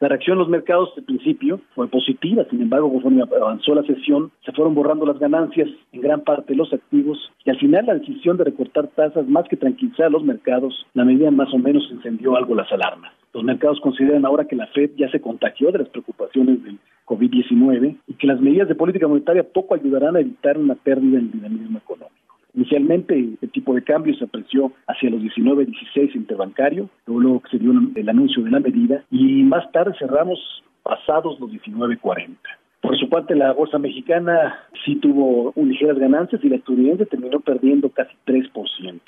[0.00, 4.32] La reacción de los mercados al principio fue positiva, sin embargo, conforme avanzó la sesión,
[4.44, 7.94] se fueron borrando las ganancias en gran parte de los activos y al final la
[7.94, 11.86] decisión de recortar tasas, más que tranquilizar a los mercados, la medida más o menos
[11.92, 13.12] encendió algo las alarmas.
[13.32, 17.96] Los mercados consideran ahora que la Fed ya se contagió de las preocupaciones del COVID-19
[18.08, 21.30] y que las medidas de política monetaria poco ayudarán a evitar una pérdida en el
[21.30, 22.19] dinamismo económico.
[22.54, 28.08] Inicialmente el tipo de cambio se apreció hacia los 19.16 interbancario, luego se dio el
[28.08, 30.38] anuncio de la medida y más tarde cerramos
[30.82, 32.36] pasados los 19.40.
[32.80, 37.90] Por su parte, la bolsa mexicana sí tuvo ligeras ganancias y la estadounidense terminó perdiendo
[37.90, 39.00] casi 3%.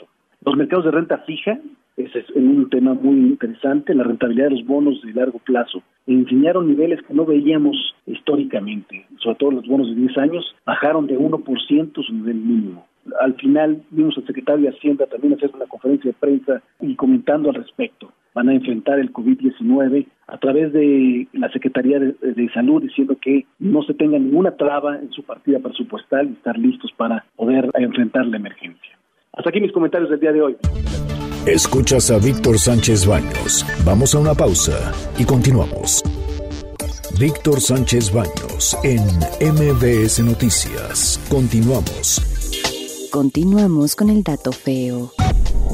[0.45, 1.59] Los mercados de renta fija,
[1.97, 6.69] ese es un tema muy interesante, la rentabilidad de los bonos de largo plazo, enseñaron
[6.69, 7.77] niveles que no veíamos
[8.07, 12.87] históricamente, sobre todo los bonos de 10 años, bajaron de 1% su nivel mínimo.
[13.21, 17.51] Al final vimos al secretario de Hacienda también hacer una conferencia de prensa y comentando
[17.51, 18.13] al respecto.
[18.35, 23.83] Van a enfrentar el COVID-19 a través de la Secretaría de, Salud diciendo que no
[23.83, 28.37] se tenga ninguna traba en su partida presupuestal y estar listos para poder enfrentar la
[28.37, 28.99] emergencia.
[29.33, 30.57] Hasta aquí mis comentarios del día de hoy.
[31.47, 33.67] Escuchas a Víctor Sánchez Baños.
[33.85, 36.03] Vamos a una pausa y continuamos.
[37.19, 39.03] Víctor Sánchez Baños en
[39.53, 41.21] MBS Noticias.
[41.29, 42.32] Continuamos.
[43.13, 45.13] Continuamos con el dato feo.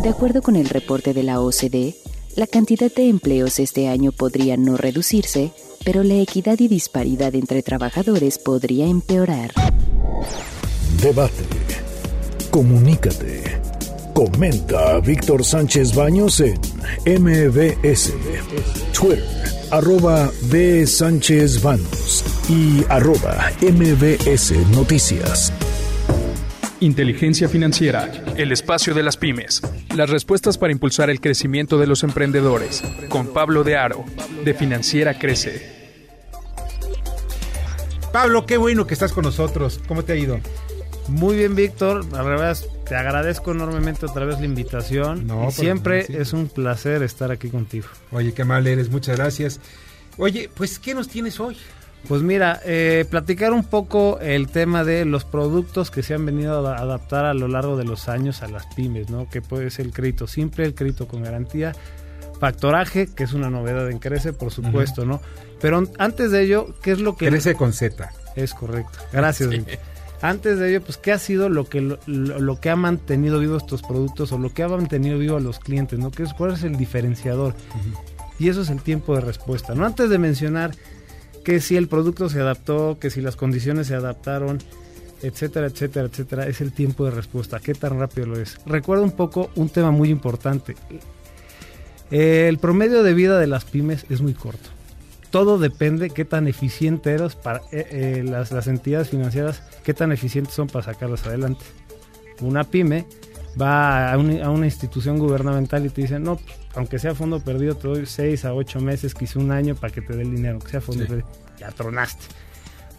[0.03, 1.95] De acuerdo con el reporte de la OCDE,
[2.35, 5.53] la cantidad de empleos este año podría no reducirse,
[5.85, 9.53] pero la equidad y disparidad entre trabajadores podría empeorar.
[11.01, 11.45] Debate.
[12.51, 13.61] Comunícate.
[14.13, 16.59] Comenta a Víctor Sánchez Baños en
[17.23, 18.15] MBS,
[18.93, 19.25] Twitter,
[19.71, 20.85] arroba B.
[20.89, 25.53] Sánchez Baños y arroba MBS Noticias.
[26.81, 29.63] Inteligencia Financiera, el espacio de las pymes.
[29.97, 32.85] Las respuestas para impulsar el crecimiento de los emprendedores.
[33.09, 34.05] Con Pablo de Aro,
[34.45, 35.77] de Financiera Crece.
[38.13, 39.81] Pablo, qué bueno que estás con nosotros.
[39.89, 40.39] ¿Cómo te ha ido?
[41.09, 42.07] Muy bien, Víctor.
[42.13, 45.27] Al revés, te agradezco enormemente otra vez la invitación.
[45.27, 47.89] No, siempre es un placer estar aquí contigo.
[48.13, 48.89] Oye, qué mal eres.
[48.89, 49.59] Muchas gracias.
[50.17, 51.57] Oye, pues, ¿qué nos tienes hoy?
[52.07, 56.67] Pues mira, eh, platicar un poco el tema de los productos que se han venido
[56.67, 59.29] a adaptar a lo largo de los años a las pymes, ¿no?
[59.29, 61.75] Que puede ser el crédito simple, el crédito con garantía,
[62.39, 65.21] factoraje, que es una novedad en Crece, por supuesto, ¿no?
[65.61, 67.29] Pero antes de ello, ¿qué es lo que...
[67.29, 68.11] Crece con Z.
[68.37, 68.99] Es correcto.
[69.13, 69.51] Gracias.
[69.51, 69.65] Sí.
[70.21, 73.57] Antes de ello, pues, ¿qué ha sido lo que, lo, lo, que ha mantenido vivo
[73.57, 76.11] estos productos o lo que ha mantenido vivo a los clientes, ¿no?
[76.11, 77.55] ¿Qué es, ¿Cuál es el diferenciador?
[78.39, 79.85] Y eso es el tiempo de respuesta, ¿no?
[79.85, 80.73] Antes de mencionar
[81.49, 84.59] que si el producto se adaptó, que si las condiciones se adaptaron,
[85.23, 87.59] etcétera, etcétera, etcétera, es el tiempo de respuesta.
[87.59, 88.59] ¿Qué tan rápido lo es?
[88.67, 90.77] Recuerda un poco un tema muy importante.
[92.11, 94.69] El promedio de vida de las pymes es muy corto.
[95.31, 100.53] Todo depende qué tan eficiente eres para eh, eh, las, entidades financieras, qué tan eficientes
[100.53, 101.65] son para sacarlas adelante.
[102.43, 103.07] Una pyme
[103.59, 106.39] va a, a, una institución gubernamental y te dice, no,
[106.79, 110.01] aunque sea fondo perdido, te doy 6 a 8 meses, quizá un año para que
[110.01, 111.09] te dé el dinero, aunque sea fondo sí.
[111.09, 111.29] perdido.
[111.59, 112.25] Ya tronaste.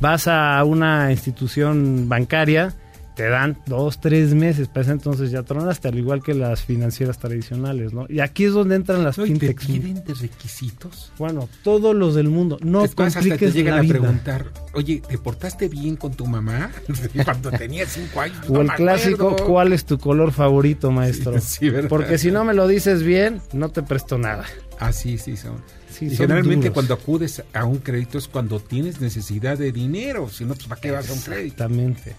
[0.01, 2.75] Vas a una institución bancaria,
[3.19, 7.19] te dan dos, tres meses, para ese entonces ya tronaste, al igual que las financieras
[7.19, 8.05] tradicionales, ¿no?
[8.07, 9.67] Y aquí es donde entran las no, fintechs.
[9.67, 11.11] ¿Te piden de requisitos?
[11.17, 12.57] Bueno, todos los del mundo.
[12.61, 13.99] No es más, hasta te llegan la a vida.
[13.99, 16.71] preguntar, oye, ¿te portaste bien con tu mamá
[17.25, 18.37] cuando tenías cinco años?
[18.47, 19.35] O el clásico.
[19.35, 21.37] ¿cuál es tu color favorito, maestro?
[21.41, 24.45] Sí, sí, Porque si no me lo dices bien, no te presto nada.
[24.79, 25.61] Ah, sí, sí, son.
[25.91, 26.73] Sí, y generalmente duros.
[26.73, 30.79] cuando acudes a un crédito es cuando tienes necesidad de dinero, si no, pues ¿para
[30.79, 31.65] qué vas a un crédito?
[31.65, 32.15] Exactamente.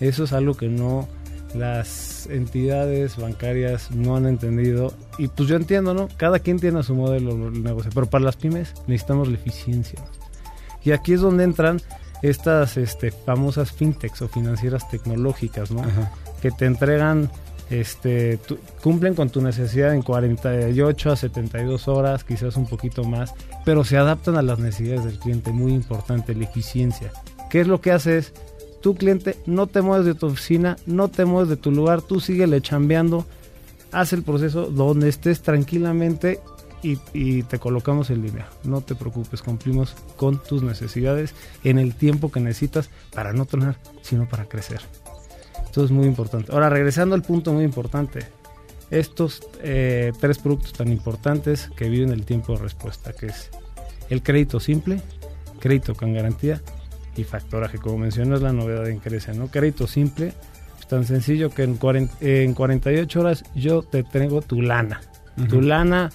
[0.00, 1.08] Eso es algo que no
[1.54, 6.08] las entidades bancarias no han entendido y pues yo entiendo, ¿no?
[6.16, 10.00] Cada quien tiene su modelo de negocio, pero para las pymes necesitamos la eficiencia.
[10.82, 11.80] Y aquí es donde entran
[12.22, 15.80] estas este, famosas fintechs o financieras tecnológicas, ¿no?
[15.80, 16.12] Ajá.
[16.42, 17.30] Que te entregan,
[17.70, 23.32] este, tu, cumplen con tu necesidad en 48 a 72 horas, quizás un poquito más,
[23.64, 27.12] pero se adaptan a las necesidades del cliente, muy importante, la eficiencia.
[27.48, 28.32] ¿Qué es lo que haces?
[28.84, 32.20] Tu cliente, no te mueves de tu oficina, no te mueves de tu lugar, tú
[32.20, 33.24] síguele chambeando,
[33.92, 36.38] haz el proceso donde estés tranquilamente
[36.82, 38.44] y, te colocamos el dinero.
[38.62, 43.78] No te preocupes, cumplimos con tus necesidades en el tiempo que necesitas para no tronar,
[44.02, 44.82] sino para crecer.
[45.64, 46.52] Esto es muy importante.
[46.52, 48.26] Ahora, regresando al punto muy importante,
[48.90, 53.48] estos eh, tres productos tan importantes que viven el tiempo de respuesta, que es
[54.10, 55.00] el crédito simple,
[55.58, 56.60] crédito con garantía
[57.16, 57.78] y factoraje.
[57.78, 59.48] Como mencionas, la novedad en Crece, ¿no?
[59.48, 60.32] Crédito simple,
[60.78, 65.00] es tan sencillo que en, 40, en 48 horas yo te traigo tu lana.
[65.36, 65.48] Uh -huh.
[65.48, 66.10] Tu lana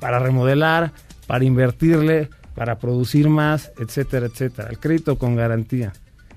[0.00, 0.92] para remodelar,
[1.26, 4.68] para invertirle, para producir más, etcétera, etcétera.
[4.68, 5.92] El crédito con garantía.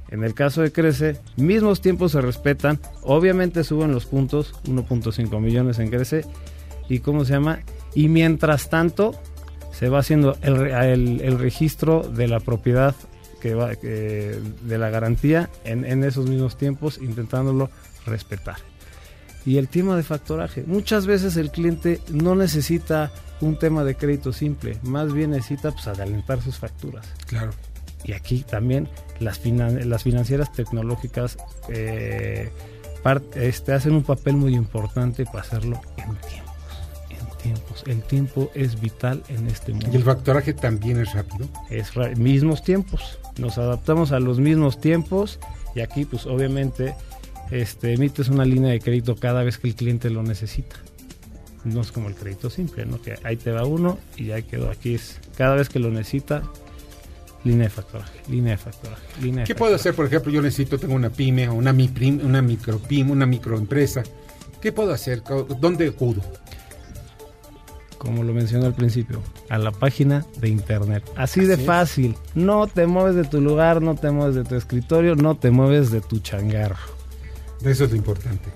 [0.10, 5.80] En el caso de Crece, mismos tiempos se respetan, obviamente suben los puntos, 1.5 millones
[5.80, 6.26] en Crece,
[6.88, 7.60] y cómo se llama,
[7.96, 9.20] y mientras tanto
[9.72, 12.96] se va haciendo el, el, registro de la propiedad
[13.46, 17.70] que va, de la garantía en, en esos mismos tiempos, intentándolo
[18.08, 18.56] respetar.
[19.46, 20.64] Y el tema de factoraje.
[20.66, 25.86] Muchas veces el cliente no necesita un tema de crédito simple, más bien necesita pues,
[25.86, 27.06] adelantar sus facturas.
[27.28, 27.52] Claro.
[28.04, 28.90] Y aquí también
[29.20, 31.38] las, las financieras tecnológicas
[31.70, 32.50] eh,
[33.36, 36.45] este, hacen un papel muy importante para hacerlo en tiempos.
[37.46, 37.84] Tiempos.
[37.86, 39.88] El tiempo es vital en este mundo.
[39.92, 41.48] ¿Y el factoraje también es rápido?
[41.70, 43.20] Es mismos tiempos.
[43.38, 45.40] Nos adaptamos a los mismos tiempos
[45.76, 46.96] y aquí pues obviamente
[47.52, 50.76] este, emites una línea de crédito cada vez que el cliente lo necesita.
[51.66, 53.00] No es como el crédito simple, ¿no?
[53.00, 54.72] Que ahí te va uno y ya quedó.
[54.72, 56.42] Aquí es cada vez que lo necesita,
[57.44, 60.32] línea de factoraje, línea de factoraje, línea ¿Qué puedo hacer, por ejemplo?
[60.32, 64.02] Yo necesito, tengo una pyme o una, micro una micropyme, una microempresa.
[64.60, 65.22] ¿Qué puedo hacer?
[65.60, 66.24] ¿Dónde acudo?
[67.98, 71.04] Como lo mencioné al principio, a la página de internet.
[71.16, 72.16] Así, de fácil.
[72.36, 75.92] No te mueves de tu lugar, no te mueves de tu escritorio, no te mueves
[75.92, 76.76] de tu changarro.
[77.64, 78.50] Eso es lo importante.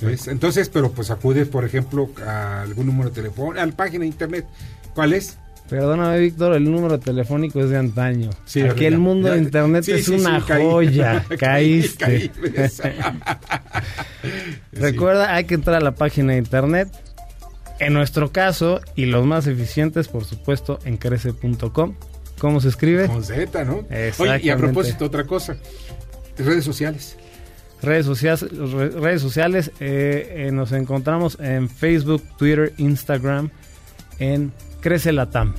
[0.00, 4.08] Entonces, pero pues acude, por ejemplo, a algún número de teléfono, a la página de
[4.08, 4.46] internet.
[4.94, 5.38] ¿Cuál es?
[5.68, 8.30] Perdóname, Víctor, el número telefónico es de antaño.
[8.68, 11.24] Aquí el mundo de internet es una joya.
[11.38, 12.32] Caíste.
[14.72, 16.88] Recuerda, hay que entrar a la página de internet.
[17.80, 21.94] En nuestro caso, y los más eficientes, por supuesto, en crece.com.
[22.38, 23.06] ¿Cómo se escribe?
[23.06, 23.84] Con Z, ¿no?
[24.18, 25.56] Oye, y a propósito, otra cosa.
[26.38, 27.16] Redes sociales
[27.82, 33.50] redes sociales, redes sociales eh, eh, nos encontramos en Facebook, Twitter, Instagram,
[34.18, 35.54] en Crece Latam.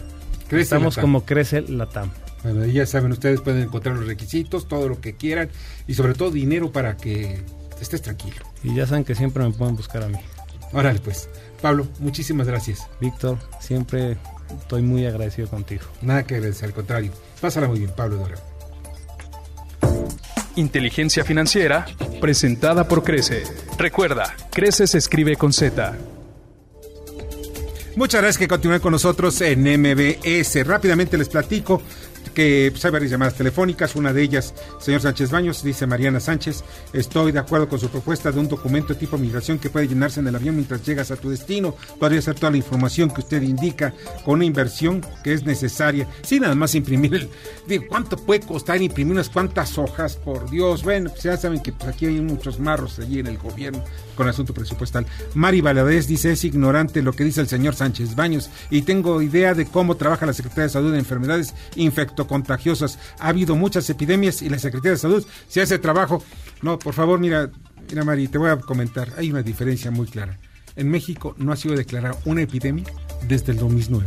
[0.48, 2.12] Crece Estamos como Crece Latam.
[2.44, 5.50] Bueno, ya saben, ustedes pueden encontrar los requisitos, todo lo que quieran
[5.88, 7.40] y sobre todo dinero para que
[7.80, 8.38] estés tranquilo.
[8.64, 10.18] Y ya saben que siempre me pueden buscar a mí.
[10.74, 11.30] Órale, pues.
[11.62, 12.88] Pablo, muchísimas gracias.
[13.00, 14.18] Víctor, siempre
[14.60, 15.84] estoy muy agradecido contigo.
[16.02, 17.12] Nada que agradecer, al contrario.
[17.40, 18.36] Pásala muy bien, Pablo Dora.
[20.56, 21.86] Inteligencia Financiera,
[22.20, 23.44] presentada por Crece.
[23.78, 25.98] Recuerda, Crece se escribe con Z.
[27.96, 30.66] Muchas gracias que continúen con nosotros en MBS.
[30.66, 31.82] Rápidamente les platico
[32.34, 36.64] que pues, hay varias llamadas telefónicas, una de ellas, señor Sánchez Baños, dice Mariana Sánchez,
[36.94, 40.28] estoy de acuerdo con su propuesta de un documento tipo migración que puede llenarse en
[40.28, 43.94] el avión mientras llegas a tu destino, podría ser toda la información que usted indica
[44.24, 47.30] con una inversión que es necesaria, sin nada más imprimir,
[47.68, 50.16] digo, ¿cuánto puede costar imprimir unas cuantas hojas?
[50.16, 53.38] Por Dios, bueno, pues ya saben que pues, aquí hay muchos marros allí en el
[53.38, 53.84] gobierno
[54.22, 55.08] con asunto presupuestal.
[55.34, 59.56] Mari Valadez dice, es ignorante lo que dice el señor Sánchez Baños y tengo idea
[59.56, 63.00] de cómo trabaja la Secretaría de Salud de Enfermedades infecto contagiosas.
[63.18, 66.24] Ha habido muchas epidemias y la Secretaría de Salud se hace trabajo.
[66.62, 67.50] No, por favor, mira,
[67.90, 69.12] mira Mari, te voy a comentar.
[69.18, 70.38] Hay una diferencia muy clara.
[70.76, 72.86] En México no ha sido declarada una epidemia
[73.28, 74.06] desde el 2009.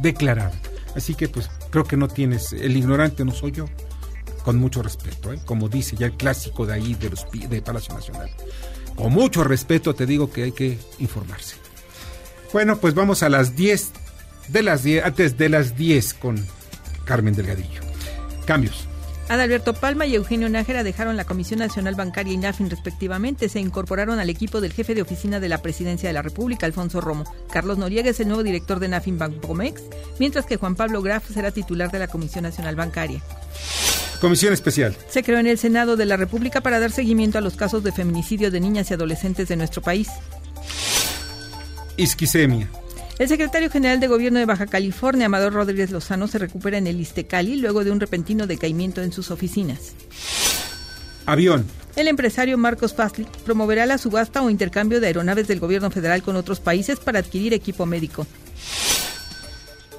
[0.00, 0.52] Declarada.
[0.94, 3.64] Así que pues creo que no tienes, el ignorante no soy yo.
[4.44, 5.40] Con mucho respeto, ¿eh?
[5.44, 8.30] como dice ya el clásico de ahí de, los, de Palacio Nacional.
[8.98, 11.54] Con mucho respeto te digo que hay que informarse.
[12.52, 13.92] Bueno, pues vamos a las 10
[14.48, 16.44] de las 10, antes de las 10 con
[17.04, 17.80] Carmen Delgadillo.
[18.44, 18.88] Cambios.
[19.28, 23.48] Adalberto Palma y Eugenio Nájera dejaron la Comisión Nacional Bancaria y NAFIN respectivamente.
[23.48, 27.00] Se incorporaron al equipo del jefe de oficina de la Presidencia de la República, Alfonso
[27.00, 27.24] Romo.
[27.52, 29.82] Carlos Noriega es el nuevo director de NAFIN Bancomex,
[30.18, 33.22] mientras que Juan Pablo Graf será titular de la Comisión Nacional Bancaria.
[34.20, 34.96] Comisión especial.
[35.08, 37.92] Se creó en el Senado de la República para dar seguimiento a los casos de
[37.92, 40.08] feminicidio de niñas y adolescentes de nuestro país.
[41.96, 42.68] Isquisemia.
[43.18, 47.00] El secretario general de Gobierno de Baja California, Amador Rodríguez Lozano, se recupera en el
[47.00, 49.94] Istecali luego de un repentino decaimiento en sus oficinas.
[51.26, 51.66] Avión.
[51.96, 56.36] El empresario Marcos Fastly promoverá la subasta o intercambio de aeronaves del gobierno federal con
[56.36, 58.24] otros países para adquirir equipo médico.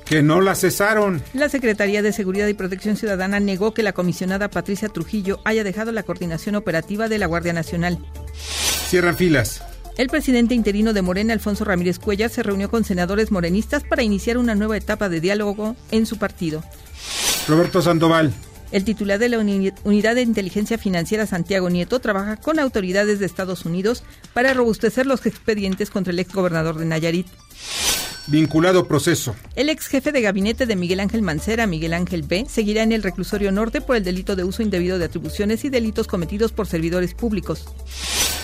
[0.09, 1.21] Que no la cesaron.
[1.33, 5.91] La Secretaría de Seguridad y Protección Ciudadana negó que la comisionada Patricia Trujillo haya dejado
[5.91, 7.99] la coordinación operativa de la Guardia Nacional.
[8.87, 9.61] Cierran filas.
[9.99, 14.39] El presidente interino de Morena, Alfonso Ramírez Cuellar, se reunió con senadores morenistas para iniciar
[14.39, 16.63] una nueva etapa de diálogo en su partido.
[17.47, 18.33] Roberto Sandoval.
[18.71, 23.65] El titular de la Unidad de Inteligencia Financiera, Santiago Nieto, trabaja con autoridades de Estados
[23.65, 24.03] Unidos
[24.33, 27.27] para robustecer los expedientes contra el exgobernador de Nayarit.
[28.29, 29.35] Vinculado proceso.
[29.55, 33.01] El ex jefe de gabinete de Miguel Ángel Mancera, Miguel Ángel B., seguirá en el
[33.01, 37.15] reclusorio norte por el delito de uso indebido de atribuciones y delitos cometidos por servidores
[37.15, 37.65] públicos.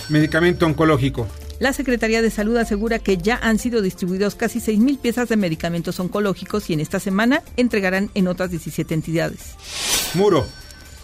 [0.08, 1.28] Medicamento oncológico.
[1.60, 6.00] La Secretaría de Salud asegura que ya han sido distribuidos casi 6.000 piezas de medicamentos
[6.00, 9.54] oncológicos y en esta semana entregarán en otras 17 entidades.
[10.14, 10.46] Muro.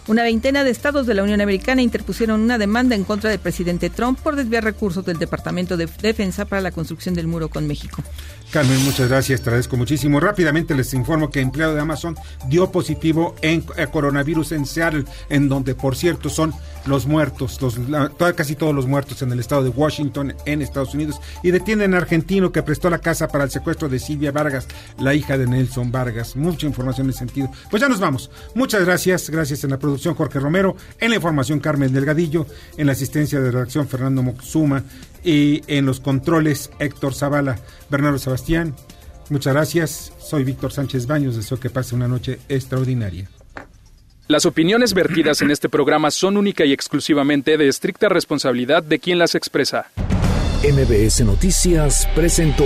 [0.05, 3.89] Una veintena de estados de la Unión Americana interpusieron una demanda en contra del presidente
[3.89, 8.03] Trump por desviar recursos del Departamento de Defensa para la construcción del muro con México.
[8.51, 10.19] Carmen, muchas gracias, te agradezco muchísimo.
[10.19, 12.15] Rápidamente les informo que empleado de Amazon
[12.49, 16.53] dio positivo en eh, coronavirus en Seattle, en donde, por cierto, son
[16.85, 17.79] los muertos, los,
[18.35, 21.97] casi todos los muertos en el estado de Washington, en Estados Unidos, y detienen a
[21.97, 24.67] argentino que prestó la casa para el secuestro de Silvia Vargas,
[24.99, 26.35] la hija de Nelson Vargas.
[26.35, 27.49] Mucha información en ese sentido.
[27.71, 28.29] Pues ya nos vamos.
[28.53, 32.93] Muchas gracias, gracias en la producción Jorge Romero, en la información Carmen Delgadillo, en la
[32.93, 34.83] asistencia de redacción Fernando Moxuma
[35.23, 37.59] y en los controles Héctor Zavala,
[37.91, 38.75] Bernardo Sebastián.
[39.29, 40.11] Muchas gracias.
[40.17, 41.35] Soy Víctor Sánchez Baños.
[41.35, 43.29] Deseo que pase una noche extraordinaria.
[44.27, 49.19] Las opiniones vertidas en este programa son única y exclusivamente de estricta responsabilidad de quien
[49.19, 49.91] las expresa.
[50.63, 52.65] MBS Noticias presentó